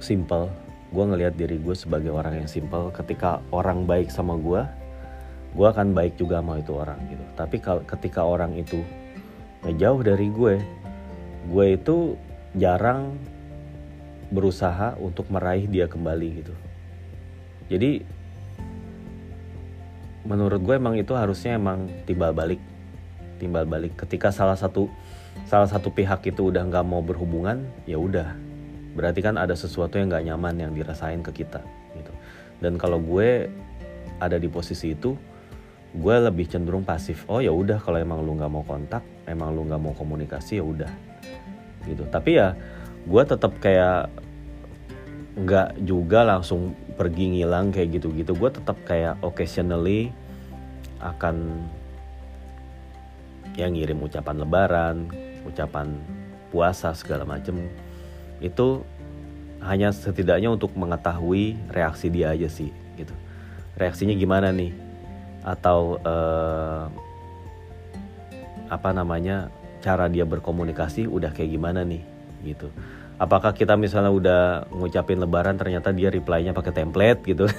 simple 0.00 0.48
gue 0.90 1.04
ngelihat 1.04 1.36
diri 1.36 1.60
gue 1.60 1.76
sebagai 1.76 2.10
orang 2.10 2.42
yang 2.42 2.48
simple 2.48 2.90
ketika 2.96 3.44
orang 3.52 3.84
baik 3.84 4.10
sama 4.10 4.34
gue 4.40 4.64
gue 5.50 5.66
akan 5.66 5.92
baik 5.92 6.16
juga 6.16 6.40
sama 6.40 6.58
itu 6.62 6.72
orang 6.72 6.98
gitu. 7.12 7.24
Tapi 7.36 7.56
kalau 7.60 7.82
ketika 7.84 8.24
orang 8.24 8.56
itu 8.56 8.80
ngejauh 9.68 10.00
dari 10.00 10.28
gue 10.32 10.54
gue 11.52 11.66
itu 11.76 12.16
jarang 12.56 13.16
berusaha 14.30 14.94
untuk 15.02 15.26
meraih 15.28 15.66
dia 15.66 15.90
kembali 15.90 16.28
gitu. 16.42 16.54
Jadi 17.70 18.02
menurut 20.26 20.62
gue 20.62 20.74
emang 20.78 20.94
itu 20.98 21.12
harusnya 21.14 21.58
emang 21.58 21.90
timbal 22.06 22.30
balik. 22.30 22.62
Timbal 23.42 23.66
balik. 23.66 23.98
Ketika 23.98 24.30
salah 24.30 24.54
satu 24.54 24.86
salah 25.46 25.66
satu 25.66 25.90
pihak 25.90 26.22
itu 26.30 26.50
udah 26.50 26.62
nggak 26.66 26.86
mau 26.86 27.02
berhubungan 27.02 27.66
ya 27.86 27.98
udah. 27.98 28.34
Berarti 28.94 29.22
kan 29.22 29.38
ada 29.38 29.54
sesuatu 29.54 29.98
yang 29.98 30.10
nggak 30.10 30.24
nyaman 30.30 30.54
yang 30.58 30.72
dirasain 30.74 31.22
ke 31.22 31.42
kita 31.42 31.62
gitu. 31.98 32.12
Dan 32.62 32.78
kalau 32.78 33.02
gue 33.02 33.50
ada 34.20 34.36
di 34.36 34.46
posisi 34.46 34.94
itu 34.94 35.14
gue 35.90 36.16
lebih 36.22 36.46
cenderung 36.46 36.86
pasif. 36.86 37.26
Oh 37.26 37.42
ya 37.42 37.50
udah 37.50 37.82
kalau 37.82 37.98
emang 37.98 38.22
lu 38.22 38.38
nggak 38.38 38.52
mau 38.52 38.62
kontak 38.62 39.02
emang 39.26 39.50
lu 39.54 39.66
nggak 39.66 39.80
mau 39.82 39.94
komunikasi 39.94 40.62
ya 40.62 40.64
udah 40.66 40.92
gitu. 41.88 42.04
Tapi 42.06 42.30
ya 42.38 42.54
gue 43.08 43.22
tetap 43.24 43.52
kayak 43.62 44.12
nggak 45.40 45.80
juga 45.86 46.26
langsung 46.26 46.76
pergi 46.98 47.38
ngilang 47.38 47.72
kayak 47.72 48.00
gitu-gitu. 48.00 48.36
Gue 48.36 48.50
tetap 48.52 48.76
kayak 48.84 49.16
occasionally 49.24 50.12
akan 51.00 51.64
yang 53.56 53.72
ngirim 53.72 53.98
ucapan 54.04 54.36
lebaran 54.36 54.96
ucapan 55.48 55.96
puasa 56.52 56.92
segala 56.92 57.24
macem. 57.24 57.70
Itu 58.42 58.84
hanya 59.60 59.92
setidaknya 59.92 60.52
untuk 60.52 60.72
mengetahui 60.76 61.56
reaksi 61.72 62.08
dia 62.08 62.32
aja 62.32 62.48
sih 62.48 62.72
gitu. 62.96 63.12
Reaksinya 63.76 64.16
gimana 64.16 64.52
nih? 64.52 64.72
Atau 65.40 66.00
uh, 66.04 66.88
apa 68.68 68.90
namanya 68.92 69.48
cara 69.80 70.06
dia 70.06 70.28
berkomunikasi 70.28 71.08
udah 71.08 71.32
kayak 71.32 71.56
gimana 71.56 71.80
nih 71.82 72.04
gitu. 72.44 72.72
Apakah 73.20 73.52
kita 73.52 73.76
misalnya 73.76 74.12
udah 74.12 74.42
ngucapin 74.72 75.20
lebaran 75.20 75.60
ternyata 75.60 75.92
dia 75.92 76.08
reply-nya 76.08 76.56
pakai 76.56 76.72
template 76.72 77.20
gitu? 77.24 77.46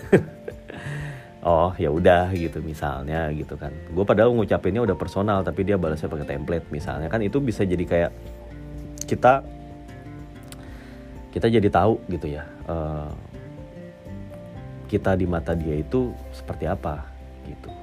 Oh 1.41 1.73
ya 1.73 1.89
udah 1.89 2.29
gitu 2.37 2.61
misalnya 2.61 3.33
gitu 3.33 3.57
kan. 3.57 3.73
Gue 3.89 4.05
padahal 4.05 4.29
ngucapinnya 4.29 4.85
udah 4.85 4.93
personal 4.93 5.41
tapi 5.41 5.65
dia 5.65 5.73
balasnya 5.73 6.05
pakai 6.05 6.37
template 6.37 6.69
misalnya. 6.69 7.09
Kan 7.09 7.25
itu 7.25 7.41
bisa 7.41 7.65
jadi 7.65 7.81
kayak 7.81 8.11
kita 9.09 9.41
kita 11.33 11.47
jadi 11.49 11.65
tahu 11.73 11.97
gitu 12.13 12.27
ya 12.29 12.45
uh, 12.69 13.09
kita 14.85 15.17
di 15.17 15.25
mata 15.25 15.57
dia 15.57 15.81
itu 15.81 16.13
seperti 16.29 16.69
apa 16.69 17.09
gitu. 17.49 17.73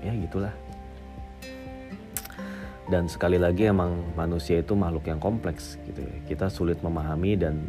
Ya 0.00 0.16
gitulah 0.16 0.54
dan 2.92 3.08
sekali 3.08 3.40
lagi 3.40 3.72
emang 3.72 4.12
manusia 4.12 4.60
itu 4.60 4.76
makhluk 4.76 5.08
yang 5.08 5.16
kompleks 5.16 5.80
gitu 5.88 6.04
ya. 6.04 6.16
Kita 6.28 6.52
sulit 6.52 6.84
memahami 6.84 7.40
dan 7.40 7.64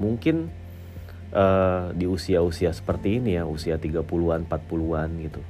mungkin 0.00 0.48
uh, 1.36 1.92
di 1.92 2.08
usia-usia 2.08 2.72
seperti 2.72 3.20
ini 3.20 3.36
ya, 3.36 3.44
usia 3.44 3.76
30-an, 3.76 4.48
40-an 4.48 5.10
gitu. 5.20 5.40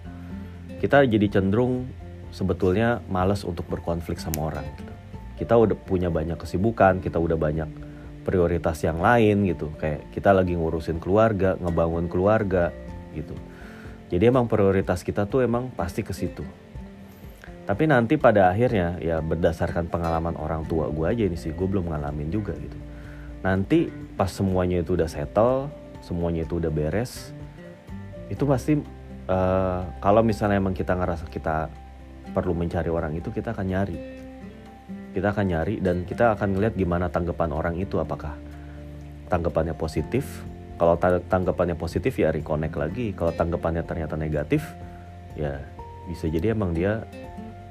Kita 0.83 1.07
jadi 1.07 1.31
cenderung 1.31 1.87
sebetulnya 2.35 2.99
malas 3.07 3.47
untuk 3.47 3.71
berkonflik 3.71 4.19
sama 4.19 4.51
orang 4.51 4.67
gitu. 4.75 4.93
Kita 5.39 5.55
udah 5.55 5.79
punya 5.79 6.11
banyak 6.11 6.35
kesibukan, 6.35 6.99
kita 6.99 7.23
udah 7.23 7.39
banyak 7.39 7.71
prioritas 8.27 8.83
yang 8.83 8.99
lain 8.99 9.47
gitu. 9.47 9.71
Kayak 9.79 10.11
kita 10.11 10.35
lagi 10.35 10.59
ngurusin 10.59 10.99
keluarga, 10.99 11.55
ngebangun 11.63 12.11
keluarga 12.11 12.75
gitu. 13.15 13.39
Jadi 14.11 14.25
emang 14.27 14.51
prioritas 14.51 15.07
kita 15.07 15.31
tuh 15.31 15.47
emang 15.47 15.71
pasti 15.71 16.03
ke 16.03 16.11
situ 16.11 16.43
tapi 17.69 17.85
nanti 17.85 18.17
pada 18.17 18.49
akhirnya 18.49 18.97
ya 18.97 19.21
berdasarkan 19.21 19.93
pengalaman 19.93 20.33
orang 20.41 20.65
tua 20.65 20.89
gue 20.89 21.05
aja 21.05 21.29
ini 21.29 21.37
sih 21.37 21.53
gue 21.53 21.69
belum 21.69 21.93
ngalamin 21.93 22.33
juga 22.33 22.57
gitu. 22.57 22.81
Nanti 23.45 23.93
pas 24.17 24.33
semuanya 24.33 24.81
itu 24.81 24.97
udah 24.97 25.05
settle 25.05 25.69
semuanya 26.01 26.49
itu 26.49 26.57
udah 26.57 26.73
beres 26.73 27.37
itu 28.33 28.41
pasti 28.49 28.81
uh, 29.29 29.85
kalau 30.01 30.25
misalnya 30.25 30.57
emang 30.57 30.73
kita 30.73 30.97
ngerasa 30.97 31.29
kita 31.29 31.69
perlu 32.33 32.57
mencari 32.57 32.89
orang 32.89 33.13
itu 33.21 33.29
kita 33.29 33.53
akan 33.53 33.69
nyari. 33.69 33.99
Kita 35.13 35.37
akan 35.37 35.45
nyari 35.53 35.85
dan 35.85 36.09
kita 36.09 36.41
akan 36.41 36.57
ngeliat 36.57 36.73
gimana 36.73 37.13
tanggapan 37.13 37.53
orang 37.53 37.77
itu 37.77 38.01
apakah 38.01 38.33
tanggapannya 39.29 39.77
positif. 39.77 40.25
Kalau 40.81 40.97
tanggapannya 41.05 41.77
positif 41.77 42.17
ya 42.17 42.33
reconnect 42.33 42.81
lagi. 42.81 43.13
Kalau 43.13 43.37
tanggapannya 43.37 43.85
ternyata 43.85 44.17
negatif 44.17 44.65
ya 45.37 45.61
bisa 46.09 46.33
jadi 46.33 46.57
emang 46.57 46.73
dia 46.73 47.05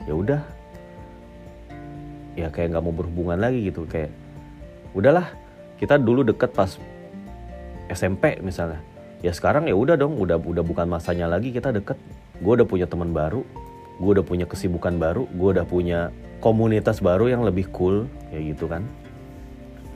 ya 0.08 0.14
udah. 0.16 0.42
Ya 2.38 2.48
kayak 2.50 2.74
nggak 2.74 2.84
mau 2.86 2.96
berhubungan 2.96 3.38
lagi 3.38 3.68
gitu 3.68 3.84
kayak 3.86 4.14
udahlah 4.96 5.30
kita 5.78 6.00
dulu 6.00 6.26
deket 6.26 6.56
pas 6.56 6.80
SMP 7.92 8.40
misalnya. 8.40 8.82
Ya 9.22 9.34
sekarang 9.34 9.68
ya 9.68 9.76
udah 9.76 9.98
dong 9.98 10.18
udah 10.18 10.40
udah 10.40 10.64
bukan 10.64 10.88
masanya 10.88 11.28
lagi 11.28 11.52
kita 11.52 11.70
deket. 11.76 12.00
Gue 12.40 12.58
udah 12.58 12.68
punya 12.70 12.86
teman 12.88 13.12
baru 13.12 13.44
gue 13.98 14.12
udah 14.14 14.26
punya 14.26 14.46
kesibukan 14.46 14.94
baru 15.02 15.26
gue 15.26 15.50
udah 15.58 15.66
punya 15.66 16.14
komunitas 16.38 17.02
baru 17.02 17.34
yang 17.34 17.42
lebih 17.42 17.66
cool 17.74 18.06
ya 18.30 18.40
gitu 18.42 18.70
kan. 18.70 18.86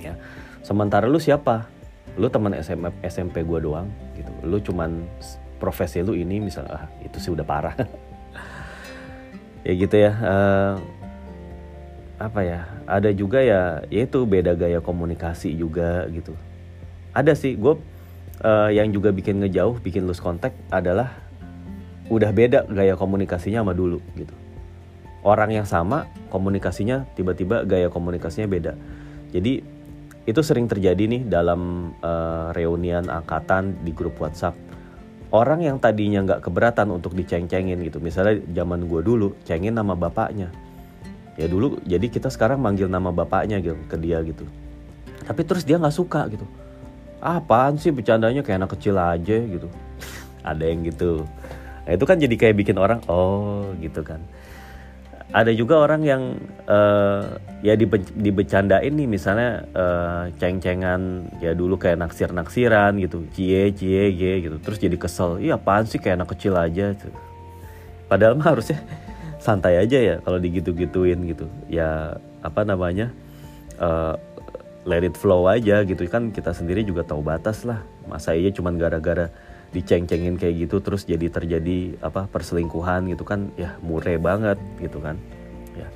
Ya 0.02 0.18
sementara 0.66 1.06
lu 1.06 1.22
siapa? 1.22 1.70
Lu 2.18 2.28
teman 2.28 2.58
SMP 2.58 2.90
SMP 3.06 3.46
gue 3.46 3.60
doang 3.62 3.88
gitu. 4.18 4.32
Lu 4.42 4.58
cuman 4.58 5.06
profesi 5.62 6.02
lu 6.02 6.18
ini 6.18 6.42
misalnya 6.42 6.74
ah, 6.74 6.84
itu 7.06 7.22
sih 7.22 7.30
udah 7.30 7.46
parah 7.46 7.78
ya 9.72 9.74
gitu 9.80 9.96
ya. 9.96 10.12
Uh, 10.20 10.74
apa 12.20 12.40
ya? 12.44 12.60
Ada 12.86 13.16
juga 13.16 13.40
ya 13.40 13.82
yaitu 13.88 14.28
beda 14.28 14.54
gaya 14.60 14.84
komunikasi 14.84 15.56
juga 15.56 16.06
gitu. 16.12 16.36
Ada 17.16 17.32
sih 17.34 17.56
gue 17.56 17.80
uh, 18.44 18.70
yang 18.70 18.92
juga 18.92 19.16
bikin 19.16 19.40
ngejauh 19.40 19.80
bikin 19.80 20.04
lose 20.04 20.20
contact 20.20 20.60
adalah 20.68 21.16
udah 22.12 22.32
beda 22.36 22.68
gaya 22.68 23.00
komunikasinya 23.00 23.64
sama 23.64 23.72
dulu 23.72 24.04
gitu. 24.20 24.36
Orang 25.24 25.56
yang 25.56 25.64
sama 25.64 26.12
komunikasinya 26.34 27.08
tiba-tiba 27.16 27.64
gaya 27.64 27.88
komunikasinya 27.88 28.52
beda. 28.52 28.74
Jadi 29.32 29.64
itu 30.28 30.42
sering 30.46 30.70
terjadi 30.70 31.08
nih 31.08 31.22
dalam 31.26 31.94
uh, 32.04 32.54
reunian 32.54 33.10
angkatan 33.10 33.80
di 33.82 33.90
grup 33.96 34.20
WhatsApp 34.22 34.54
orang 35.32 35.64
yang 35.64 35.80
tadinya 35.80 36.24
nggak 36.24 36.44
keberatan 36.44 36.92
untuk 36.92 37.16
diceng-cengin 37.16 37.80
gitu. 37.88 38.04
Misalnya 38.04 38.44
zaman 38.52 38.86
gue 38.86 39.02
dulu 39.02 39.34
cengin 39.48 39.74
nama 39.76 39.96
bapaknya. 39.96 40.52
Ya 41.40 41.48
dulu 41.48 41.80
jadi 41.88 42.06
kita 42.12 42.28
sekarang 42.28 42.60
manggil 42.60 42.92
nama 42.92 43.10
bapaknya 43.10 43.64
gitu 43.64 43.80
ke 43.88 43.96
dia 43.98 44.20
gitu. 44.22 44.44
Tapi 45.24 45.42
terus 45.48 45.64
dia 45.64 45.80
nggak 45.80 45.96
suka 45.96 46.28
gitu. 46.28 46.44
Ah, 47.24 47.40
apaan 47.40 47.80
sih 47.80 47.94
bercandanya 47.94 48.44
kayak 48.44 48.66
anak 48.66 48.72
kecil 48.76 49.00
aja 49.00 49.38
gitu. 49.40 49.68
Ada 50.50 50.64
yang 50.68 50.84
gitu. 50.84 51.24
Nah, 51.82 51.92
itu 51.98 52.06
kan 52.06 52.18
jadi 52.22 52.36
kayak 52.38 52.56
bikin 52.62 52.78
orang 52.78 53.02
oh 53.10 53.74
gitu 53.82 54.06
kan 54.06 54.22
ada 55.32 55.52
juga 55.56 55.80
orang 55.80 56.02
yang 56.04 56.24
uh, 56.68 57.40
ya 57.64 57.80
dibe 57.80 58.04
dibecandain 58.20 58.92
nih 58.92 59.08
misalnya 59.08 59.64
uh, 59.72 60.24
ceng-cengan 60.36 61.32
ya 61.40 61.56
dulu 61.56 61.80
kayak 61.80 62.04
naksir-naksiran 62.04 63.00
gitu. 63.00 63.24
Cie 63.32 63.72
cie 63.72 64.12
gitu. 64.12 64.60
Terus 64.60 64.78
jadi 64.78 64.98
kesel. 65.00 65.40
Iya 65.40 65.56
apaan 65.56 65.88
sih 65.88 66.04
kayak 66.04 66.24
anak 66.24 66.30
kecil 66.36 66.56
aja 66.60 66.92
tuh. 66.96 67.16
padahal 68.12 68.36
mah 68.36 68.52
harusnya 68.52 68.84
santai 69.46 69.80
aja 69.80 69.96
ya 69.96 70.16
kalau 70.20 70.36
digitu-gituin 70.36 71.24
gitu. 71.32 71.48
Ya 71.72 72.20
apa 72.44 72.68
namanya 72.68 73.16
uh, 73.80 74.20
let 74.84 75.08
it 75.08 75.16
flow 75.16 75.48
aja 75.48 75.88
gitu. 75.88 76.04
Kan 76.12 76.36
kita 76.36 76.52
sendiri 76.52 76.84
juga 76.84 77.08
tahu 77.08 77.24
batas 77.24 77.64
lah. 77.64 77.80
Masa 78.04 78.36
iya 78.36 78.52
cuman 78.52 78.76
gara-gara 78.76 79.32
diceng-cengin 79.72 80.36
kayak 80.36 80.68
gitu 80.68 80.84
terus 80.84 81.08
jadi 81.08 81.32
terjadi 81.32 81.96
apa 82.04 82.28
perselingkuhan 82.28 83.08
gitu 83.08 83.24
kan 83.24 83.56
ya 83.56 83.80
mureh 83.80 84.20
banget 84.20 84.60
gitu 84.84 85.00
kan 85.00 85.16
ya. 85.76 85.88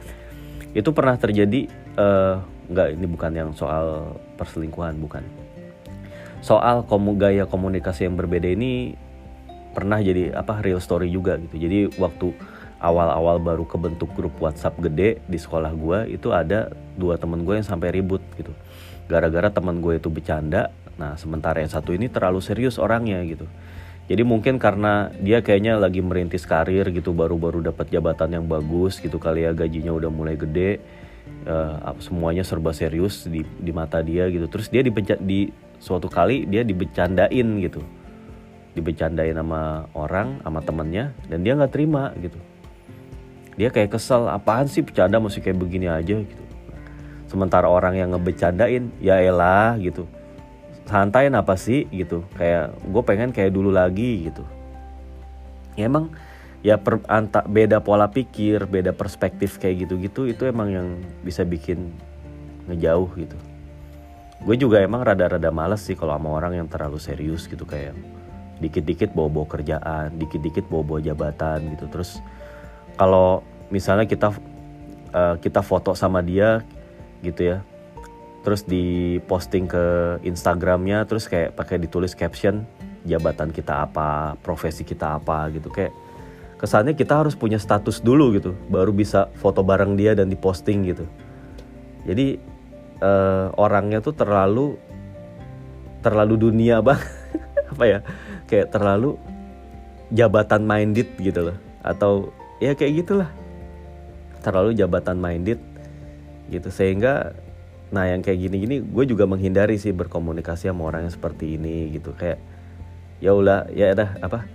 Itu 0.76 0.92
pernah 0.96 1.16
terjadi 1.20 1.68
uh, 2.00 2.40
nggak 2.72 2.88
ini 2.96 3.06
bukan 3.08 3.32
yang 3.36 3.50
soal 3.52 4.16
perselingkuhan 4.40 4.96
bukan. 5.00 5.24
Soal 6.40 6.86
komu 6.88 7.18
gaya 7.18 7.44
komunikasi 7.50 8.08
yang 8.08 8.16
berbeda 8.16 8.48
ini 8.48 8.96
pernah 9.76 10.00
jadi 10.00 10.32
apa 10.32 10.64
real 10.64 10.80
story 10.80 11.12
juga 11.12 11.36
gitu. 11.36 11.60
Jadi 11.60 12.00
waktu 12.00 12.32
awal-awal 12.80 13.42
baru 13.44 13.66
kebentuk 13.68 14.12
grup 14.16 14.36
WhatsApp 14.40 14.80
gede 14.80 15.20
di 15.28 15.36
sekolah 15.36 15.74
gue 15.76 16.16
itu 16.16 16.32
ada 16.32 16.72
dua 16.96 17.20
temen 17.20 17.44
gue 17.44 17.60
yang 17.60 17.68
sampai 17.68 17.92
ribut 17.92 18.24
gitu. 18.40 18.56
Gara-gara 19.12 19.52
temen 19.52 19.84
gue 19.84 20.00
itu 20.00 20.08
bercanda 20.08 20.72
nah 20.96 21.20
sementara 21.20 21.60
yang 21.60 21.72
satu 21.72 21.92
ini 21.92 22.08
terlalu 22.08 22.40
serius 22.40 22.80
orangnya 22.80 23.20
gitu. 23.28 23.48
Jadi 24.06 24.22
mungkin 24.22 24.62
karena 24.62 25.10
dia 25.18 25.42
kayaknya 25.42 25.82
lagi 25.82 25.98
merintis 25.98 26.46
karir 26.46 26.94
gitu 26.94 27.10
baru-baru 27.10 27.66
dapat 27.66 27.90
jabatan 27.90 28.38
yang 28.38 28.46
bagus 28.46 29.02
gitu 29.02 29.18
kali 29.18 29.50
ya 29.50 29.52
gajinya 29.58 29.90
udah 29.90 30.14
mulai 30.14 30.38
gede 30.38 30.78
uh, 31.50 31.98
semuanya 31.98 32.46
serba 32.46 32.70
serius 32.70 33.26
di 33.26 33.42
di 33.42 33.72
mata 33.74 34.06
dia 34.06 34.30
gitu. 34.30 34.46
Terus 34.46 34.70
dia 34.70 34.86
dibenca 34.86 35.18
di 35.18 35.50
suatu 35.82 36.06
kali 36.06 36.46
dia 36.46 36.62
dibecandain 36.62 37.48
gitu. 37.66 37.82
Dibecandain 38.78 39.34
sama 39.34 39.90
orang 39.98 40.38
sama 40.46 40.62
temennya 40.62 41.10
dan 41.26 41.42
dia 41.42 41.58
nggak 41.58 41.74
terima 41.74 42.14
gitu. 42.22 42.38
Dia 43.58 43.74
kayak 43.74 43.98
kesel 43.98 44.30
apaan 44.30 44.70
sih 44.70 44.86
bercanda 44.86 45.18
masih 45.18 45.42
kayak 45.42 45.58
begini 45.58 45.90
aja? 45.90 46.22
gitu. 46.22 46.44
Sementara 47.26 47.66
orang 47.66 47.98
yang 47.98 48.14
ngebecandain 48.14 48.94
ya 49.02 49.18
elah 49.18 49.82
gitu 49.82 50.06
santai 50.86 51.30
apa 51.34 51.58
sih 51.58 51.90
gitu. 51.90 52.24
Kayak 52.38 52.78
gue 52.82 53.04
pengen 53.04 53.30
kayak 53.34 53.52
dulu 53.52 53.74
lagi 53.74 54.30
gitu. 54.30 54.46
Ya 55.76 55.90
emang 55.92 56.14
ya 56.66 56.80
per, 56.80 57.04
anta, 57.12 57.46
beda 57.46 57.84
pola 57.84 58.10
pikir 58.10 58.66
beda 58.66 58.96
perspektif 58.96 59.62
kayak 59.62 59.86
gitu-gitu 59.86 60.26
itu 60.26 60.50
emang 60.50 60.72
yang 60.72 60.88
bisa 61.22 61.44
bikin 61.44 61.92
ngejauh 62.70 63.12
gitu. 63.18 63.38
Gue 64.46 64.56
juga 64.56 64.82
emang 64.82 65.02
rada-rada 65.02 65.50
males 65.50 65.82
sih 65.82 65.98
kalau 65.98 66.16
sama 66.16 66.30
orang 66.38 66.64
yang 66.64 66.68
terlalu 66.70 67.02
serius 67.02 67.50
gitu. 67.50 67.66
Kayak 67.66 67.98
dikit-dikit 68.64 69.12
bawa-bawa 69.12 69.52
kerjaan 69.52 70.16
dikit-dikit 70.16 70.70
bawa-bawa 70.72 71.04
jabatan 71.04 71.76
gitu. 71.76 71.86
Terus 71.92 72.24
kalau 72.96 73.44
misalnya 73.68 74.08
kita 74.08 74.32
uh, 75.12 75.36
kita 75.42 75.60
foto 75.60 75.92
sama 75.98 76.22
dia 76.24 76.62
gitu 77.26 77.56
ya 77.56 77.58
terus 78.46 78.62
di 78.62 79.18
posting 79.26 79.66
ke 79.66 80.18
Instagramnya 80.22 81.10
terus 81.10 81.26
kayak 81.26 81.58
pakai 81.58 81.82
ditulis 81.82 82.14
caption 82.14 82.62
jabatan 83.06 83.50
kita 83.50 83.90
apa? 83.90 84.38
Profesi 84.46 84.86
kita 84.86 85.18
apa? 85.18 85.50
gitu. 85.50 85.74
Kayak 85.74 85.98
kesannya 86.62 86.94
kita 86.94 87.26
harus 87.26 87.34
punya 87.34 87.58
status 87.58 88.00
dulu 88.00 88.32
gitu 88.38 88.56
baru 88.72 88.94
bisa 88.94 89.28
foto 89.42 89.66
bareng 89.66 89.98
dia 89.98 90.14
dan 90.14 90.30
diposting 90.30 90.86
gitu. 90.86 91.10
Jadi 92.06 92.38
uh, 93.02 93.50
orangnya 93.58 94.00
tuh 94.00 94.14
terlalu 94.14 94.78
terlalu 96.06 96.38
dunia 96.38 96.86
bang. 96.86 97.02
Apa 97.74 97.84
ya? 97.90 98.00
Kayak 98.46 98.70
terlalu 98.70 99.18
jabatan 100.14 100.62
minded 100.70 101.10
gitu 101.18 101.50
loh. 101.50 101.58
Atau 101.82 102.30
ya 102.62 102.78
kayak 102.78 103.06
gitulah. 103.06 103.30
Terlalu 104.46 104.78
jabatan 104.78 105.18
minded 105.18 105.58
gitu. 106.54 106.70
Sehingga 106.70 107.34
nah 107.94 108.10
yang 108.10 108.26
kayak 108.26 108.50
gini-gini 108.50 108.82
gue 108.82 109.04
juga 109.06 109.30
menghindari 109.30 109.78
sih 109.78 109.94
berkomunikasi 109.94 110.68
sama 110.74 110.90
orang 110.90 111.10
yang 111.10 111.14
seperti 111.14 111.58
ini 111.58 111.94
gitu. 111.94 112.14
Kayak 112.18 112.42
ya 113.22 113.32
udah 113.32 113.70
ya 113.72 113.94
udah 113.94 114.10
apa 114.20 114.46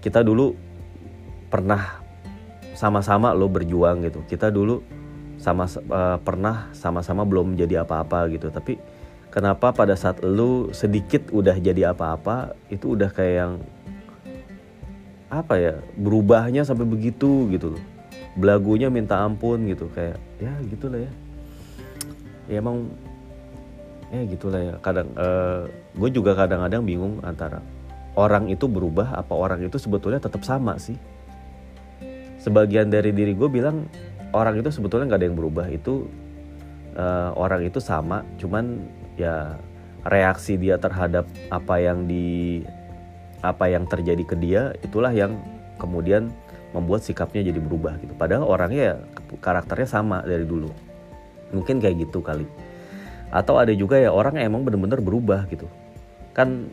kita 0.00 0.22
dulu 0.22 0.54
pernah 1.50 2.00
sama-sama 2.76 3.32
lo 3.34 3.50
berjuang 3.50 4.06
gitu. 4.06 4.22
Kita 4.28 4.52
dulu 4.52 4.84
sama 5.40 5.66
uh, 5.66 6.16
pernah 6.22 6.70
sama-sama 6.76 7.26
belum 7.26 7.58
jadi 7.58 7.82
apa-apa 7.82 8.30
gitu. 8.30 8.52
Tapi 8.52 8.78
kenapa 9.34 9.74
pada 9.74 9.98
saat 9.98 10.22
lu 10.22 10.70
sedikit 10.70 11.32
udah 11.34 11.58
jadi 11.58 11.90
apa-apa 11.90 12.54
itu 12.70 12.94
udah 12.94 13.10
kayak 13.10 13.34
yang 13.34 13.52
apa 15.26 15.58
ya 15.58 15.74
berubahnya 15.98 16.62
sampai 16.62 16.86
begitu 16.86 17.50
gitu 17.50 17.74
belagunya 18.38 18.92
minta 18.92 19.18
ampun 19.18 19.66
gitu. 19.66 19.90
Kayak 19.90 20.22
ya 20.38 20.52
gitulah 20.70 21.02
ya 21.02 21.12
ya 22.46 22.62
emang 22.62 22.90
ya 24.10 24.22
gitulah 24.26 24.60
ya. 24.62 24.74
Kadang 24.82 25.08
uh, 25.18 25.22
eh, 25.22 25.60
gue 25.98 26.10
juga 26.14 26.34
kadang-kadang 26.38 26.82
bingung 26.86 27.14
antara 27.22 27.62
orang 28.16 28.48
itu 28.48 28.64
berubah 28.70 29.18
apa 29.18 29.32
orang 29.36 29.66
itu 29.66 29.76
sebetulnya 29.76 30.22
tetap 30.22 30.42
sama 30.46 30.78
sih. 30.78 30.96
Sebagian 32.40 32.88
dari 32.88 33.10
diri 33.10 33.34
gue 33.34 33.50
bilang 33.50 33.90
orang 34.30 34.62
itu 34.62 34.70
sebetulnya 34.70 35.10
nggak 35.10 35.20
ada 35.20 35.26
yang 35.26 35.38
berubah. 35.38 35.66
Itu 35.68 36.06
uh, 36.94 37.34
orang 37.34 37.66
itu 37.66 37.82
sama 37.82 38.22
cuman 38.38 38.86
ya 39.18 39.58
reaksi 40.06 40.54
dia 40.54 40.78
terhadap 40.78 41.26
apa 41.50 41.82
yang 41.82 42.06
di 42.06 42.62
apa 43.42 43.68
yang 43.68 43.84
terjadi 43.86 44.22
ke 44.22 44.36
dia 44.38 44.62
itulah 44.80 45.10
yang 45.10 45.38
kemudian 45.76 46.32
membuat 46.72 47.02
sikapnya 47.02 47.42
jadi 47.42 47.58
berubah 47.58 47.98
gitu. 48.00 48.14
Padahal 48.14 48.46
orangnya 48.46 48.82
ya 48.82 48.94
karakternya 49.42 49.88
sama 49.90 50.22
dari 50.22 50.46
dulu 50.46 50.85
mungkin 51.56 51.80
kayak 51.80 52.04
gitu 52.04 52.20
kali. 52.20 52.44
Atau 53.32 53.56
ada 53.56 53.72
juga 53.72 53.96
ya 53.96 54.12
orang 54.12 54.36
emang 54.36 54.62
bener-bener 54.62 55.00
berubah 55.00 55.48
gitu. 55.48 55.66
Kan 56.36 56.68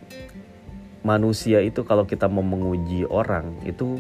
manusia 1.03 1.59
itu 1.59 1.83
kalau 1.83 2.03
kita 2.07 2.27
mau 2.27 2.43
menguji 2.43 3.07
orang 3.07 3.55
itu 3.63 3.99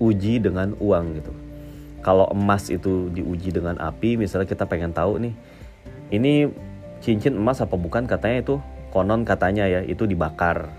uji 0.00 0.40
dengan 0.40 0.72
uang 0.80 1.20
gitu. 1.20 1.32
Kalau 2.00 2.24
emas 2.32 2.72
itu 2.72 3.12
diuji 3.12 3.52
dengan 3.52 3.76
api 3.76 4.16
misalnya 4.16 4.48
kita 4.48 4.64
pengen 4.64 4.96
tahu 4.96 5.20
nih 5.20 5.34
ini 6.08 6.48
cincin 7.04 7.36
emas 7.36 7.60
apa 7.60 7.76
bukan? 7.76 8.08
Katanya 8.08 8.40
itu 8.40 8.54
konon 8.88 9.28
katanya 9.28 9.68
ya 9.68 9.80
itu 9.84 10.08
dibakar 10.08 10.72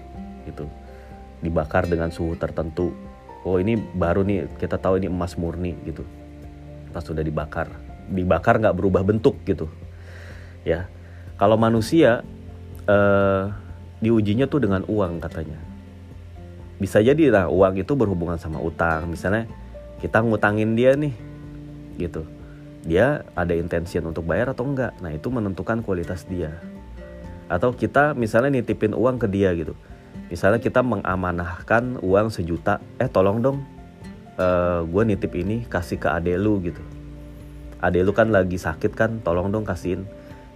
gitu. 0.50 0.66
Dibakar 1.46 1.86
dengan 1.86 2.10
suhu 2.10 2.34
tertentu. 2.34 2.94
Oh 3.46 3.58
ini 3.58 3.78
baru 3.78 4.22
nih 4.22 4.50
kita 4.58 4.78
tahu 4.78 5.02
ini 5.02 5.10
emas 5.10 5.38
murni 5.38 5.78
gitu. 5.86 6.06
Pas 6.90 7.06
sudah 7.06 7.22
dibakar 7.22 7.91
dibakar 8.12 8.60
nggak 8.60 8.76
berubah 8.76 9.02
bentuk 9.02 9.40
gitu. 9.48 9.72
Ya 10.68 10.92
kalau 11.40 11.58
manusia 11.58 12.22
eh, 12.86 13.44
diujinya 14.04 14.46
tuh 14.46 14.62
dengan 14.62 14.86
uang 14.86 15.24
katanya. 15.24 15.58
Bisa 16.78 17.02
jadi 17.02 17.30
lah 17.30 17.46
uang 17.50 17.82
itu 17.82 17.94
berhubungan 17.96 18.38
sama 18.38 18.62
utang. 18.62 19.10
Misalnya 19.10 19.48
kita 20.04 20.22
ngutangin 20.22 20.78
dia 20.78 20.94
nih 20.94 21.16
gitu. 21.98 22.28
Dia 22.86 23.22
ada 23.38 23.54
intention 23.54 24.10
untuk 24.10 24.26
bayar 24.26 24.54
atau 24.54 24.66
enggak 24.66 24.98
nah 25.00 25.10
itu 25.10 25.32
menentukan 25.32 25.82
kualitas 25.82 26.28
dia. 26.28 26.54
Atau 27.50 27.74
kita 27.74 28.14
misalnya 28.14 28.62
nitipin 28.62 28.94
uang 28.94 29.18
ke 29.18 29.28
dia 29.32 29.54
gitu. 29.56 29.74
Misalnya 30.32 30.64
kita 30.64 30.80
mengamanahkan 30.84 32.00
uang 32.00 32.32
sejuta 32.32 32.80
eh 33.00 33.08
tolong 33.12 33.44
dong 33.44 33.60
uh, 34.38 34.42
eh, 34.42 34.80
gue 34.88 35.04
nitip 35.14 35.34
ini 35.36 35.66
kasih 35.68 35.98
ke 36.00 36.08
ade 36.08 36.36
lu 36.40 36.62
gitu 36.64 36.82
ade 37.82 38.06
lu 38.06 38.14
kan 38.14 38.30
lagi 38.30 38.62
sakit 38.62 38.94
kan 38.94 39.20
tolong 39.26 39.50
dong 39.50 39.66
kasihin. 39.66 40.06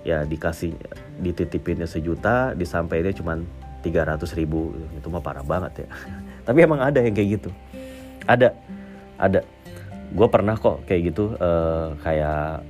Ya 0.06 0.22
dikasih 0.22 0.78
dititipinnya 1.18 1.90
sejuta 1.90 2.54
disampaikannya 2.54 3.14
cuma 3.18 3.34
tiga 3.82 4.06
ratus 4.06 4.38
ribu. 4.38 4.74
Itu 4.94 5.10
mah 5.10 5.22
parah 5.22 5.42
banget 5.42 5.86
ya. 5.86 5.88
Tapi 6.48 6.62
emang 6.62 6.80
ada 6.82 7.02
yang 7.02 7.14
kayak 7.18 7.42
gitu. 7.42 7.50
Ada 8.30 8.54
ada. 9.18 9.42
Gue 10.14 10.28
pernah 10.30 10.54
kok 10.54 10.86
kayak 10.86 11.12
gitu 11.12 11.34
uh, 11.42 11.98
kayak 12.06 12.62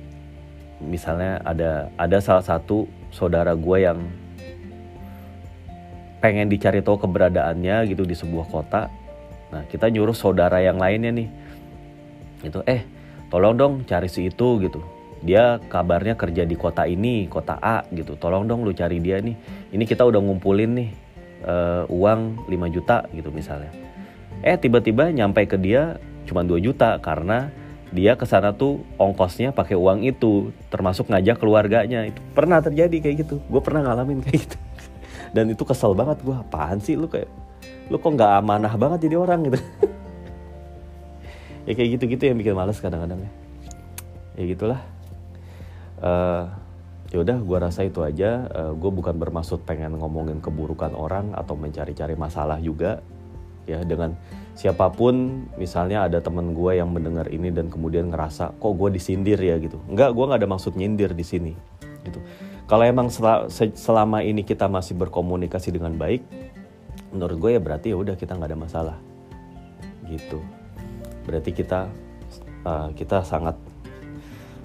misalnya 0.80 1.40
ada 1.44 1.92
ada 2.00 2.18
salah 2.20 2.44
satu 2.44 2.88
saudara 3.12 3.52
gue 3.52 3.76
yang 3.80 4.00
pengen 6.20 6.48
dicari 6.48 6.80
tahu 6.80 6.96
keberadaannya 6.98 7.86
gitu 7.92 8.08
di 8.08 8.16
sebuah 8.16 8.48
kota. 8.48 8.88
Nah 9.52 9.62
kita 9.68 9.92
nyuruh 9.92 10.16
saudara 10.16 10.58
yang 10.64 10.80
lainnya 10.80 11.12
nih. 11.12 11.28
Itu 12.42 12.64
eh 12.64 12.95
tolong 13.32 13.54
dong 13.56 13.72
cari 13.88 14.08
si 14.10 14.28
itu 14.30 14.60
gitu. 14.62 14.80
Dia 15.24 15.58
kabarnya 15.58 16.14
kerja 16.14 16.46
di 16.46 16.54
kota 16.54 16.84
ini 16.86 17.26
kota 17.26 17.58
A 17.58 17.82
gitu. 17.90 18.14
Tolong 18.20 18.46
dong 18.46 18.62
lu 18.62 18.70
cari 18.76 19.02
dia 19.02 19.18
nih. 19.18 19.36
Ini 19.72 19.84
kita 19.86 20.06
udah 20.06 20.20
ngumpulin 20.22 20.70
nih 20.76 20.90
uh, 21.46 21.84
uang 21.88 22.46
5 22.46 22.74
juta 22.74 23.06
gitu 23.10 23.32
misalnya. 23.34 23.72
Eh 24.44 24.54
tiba-tiba 24.60 25.10
nyampe 25.10 25.42
ke 25.48 25.56
dia 25.58 25.98
cuma 26.28 26.46
2 26.46 26.60
juta 26.62 26.98
karena 27.02 27.50
dia 27.94 28.18
ke 28.18 28.26
sana 28.26 28.50
tuh 28.52 28.82
ongkosnya 28.98 29.54
pakai 29.54 29.78
uang 29.78 30.04
itu 30.04 30.52
termasuk 30.68 31.08
ngajak 31.08 31.40
keluarganya. 31.40 32.06
Itu 32.06 32.20
pernah 32.36 32.60
terjadi 32.60 32.96
kayak 33.00 33.16
gitu. 33.26 33.42
Gue 33.48 33.62
pernah 33.64 33.86
ngalamin 33.86 34.20
kayak 34.22 34.46
gitu. 34.46 34.58
Dan 35.34 35.50
itu 35.50 35.62
kesel 35.66 35.96
banget 35.96 36.22
gue 36.22 36.36
apaan 36.36 36.78
sih 36.78 36.94
lu 36.94 37.08
kayak 37.10 37.30
lu 37.86 38.02
kok 38.02 38.18
nggak 38.18 38.32
amanah 38.42 38.74
banget 38.74 39.06
jadi 39.06 39.16
orang 39.22 39.46
gitu 39.46 39.58
ya 41.66 41.72
kayak 41.74 41.98
gitu-gitu 41.98 42.30
yang 42.30 42.38
bikin 42.38 42.54
males 42.54 42.78
kadang-kadang 42.78 43.26
ya. 43.26 43.30
Ya 44.38 44.44
gitulah. 44.46 44.80
Uh, 45.98 46.46
ya 47.10 47.20
udah 47.20 47.36
gue 47.42 47.58
rasa 47.58 47.84
itu 47.84 48.00
aja. 48.06 48.46
Uh, 48.48 48.58
eh, 48.70 48.72
gue 48.78 48.90
bukan 48.90 49.14
bermaksud 49.18 49.66
pengen 49.66 49.98
ngomongin 49.98 50.38
keburukan 50.38 50.94
orang 50.94 51.34
atau 51.34 51.58
mencari-cari 51.58 52.14
masalah 52.14 52.62
juga. 52.62 53.02
Ya 53.66 53.82
dengan 53.82 54.14
siapa 54.54 54.94
pun 54.94 55.46
misalnya 55.58 56.06
ada 56.06 56.22
teman 56.22 56.54
gue 56.54 56.78
yang 56.78 56.94
mendengar 56.94 57.26
ini 57.26 57.50
dan 57.50 57.66
kemudian 57.66 58.14
ngerasa 58.14 58.54
kok 58.56 58.72
gue 58.78 58.94
disindir 58.94 59.42
ya? 59.42 59.58
gitu. 59.58 59.82
Enggak 59.90 60.14
gue 60.14 60.24
nggak 60.24 60.40
ada 60.40 60.48
maksud 60.48 60.78
nyindir 60.78 61.10
di 61.12 61.26
sini 61.26 61.52
gitu. 62.06 62.22
Kalau 62.66 62.82
emang 62.86 63.10
selama 63.74 64.22
ini 64.22 64.46
kita 64.46 64.70
masih 64.70 64.94
berkomunikasi 64.98 65.74
dengan 65.74 65.98
baik 65.98 66.22
menurut 67.14 67.36
gue 67.38 67.50
ya 67.56 67.60
berarti 67.62 67.94
ya 67.94 67.96
udah 67.96 68.14
kita 68.18 68.34
nggak 68.34 68.50
ada 68.52 68.58
masalah 68.58 68.96
gitu 70.06 70.42
berarti 71.26 71.50
kita 71.52 71.90
uh, 72.62 72.88
kita 72.94 73.26
sangat 73.26 73.58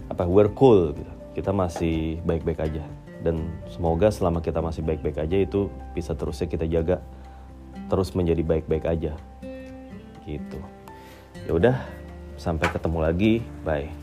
apa 0.08 0.24
we're 0.30 0.52
cool 0.54 0.94
gitu. 0.94 1.14
Kita 1.32 1.52
masih 1.56 2.20
baik-baik 2.24 2.60
aja. 2.62 2.84
Dan 3.22 3.50
semoga 3.70 4.10
selama 4.10 4.42
kita 4.42 4.60
masih 4.60 4.82
baik-baik 4.82 5.22
aja 5.22 5.38
itu 5.38 5.70
bisa 5.94 6.18
terusnya 6.18 6.50
kita 6.50 6.66
jaga 6.66 6.98
terus 7.88 8.14
menjadi 8.14 8.42
baik-baik 8.46 8.86
aja. 8.88 9.14
Gitu. 10.26 10.60
Ya 11.48 11.52
udah 11.52 11.76
sampai 12.38 12.70
ketemu 12.70 13.00
lagi. 13.02 13.34
Bye 13.66 14.01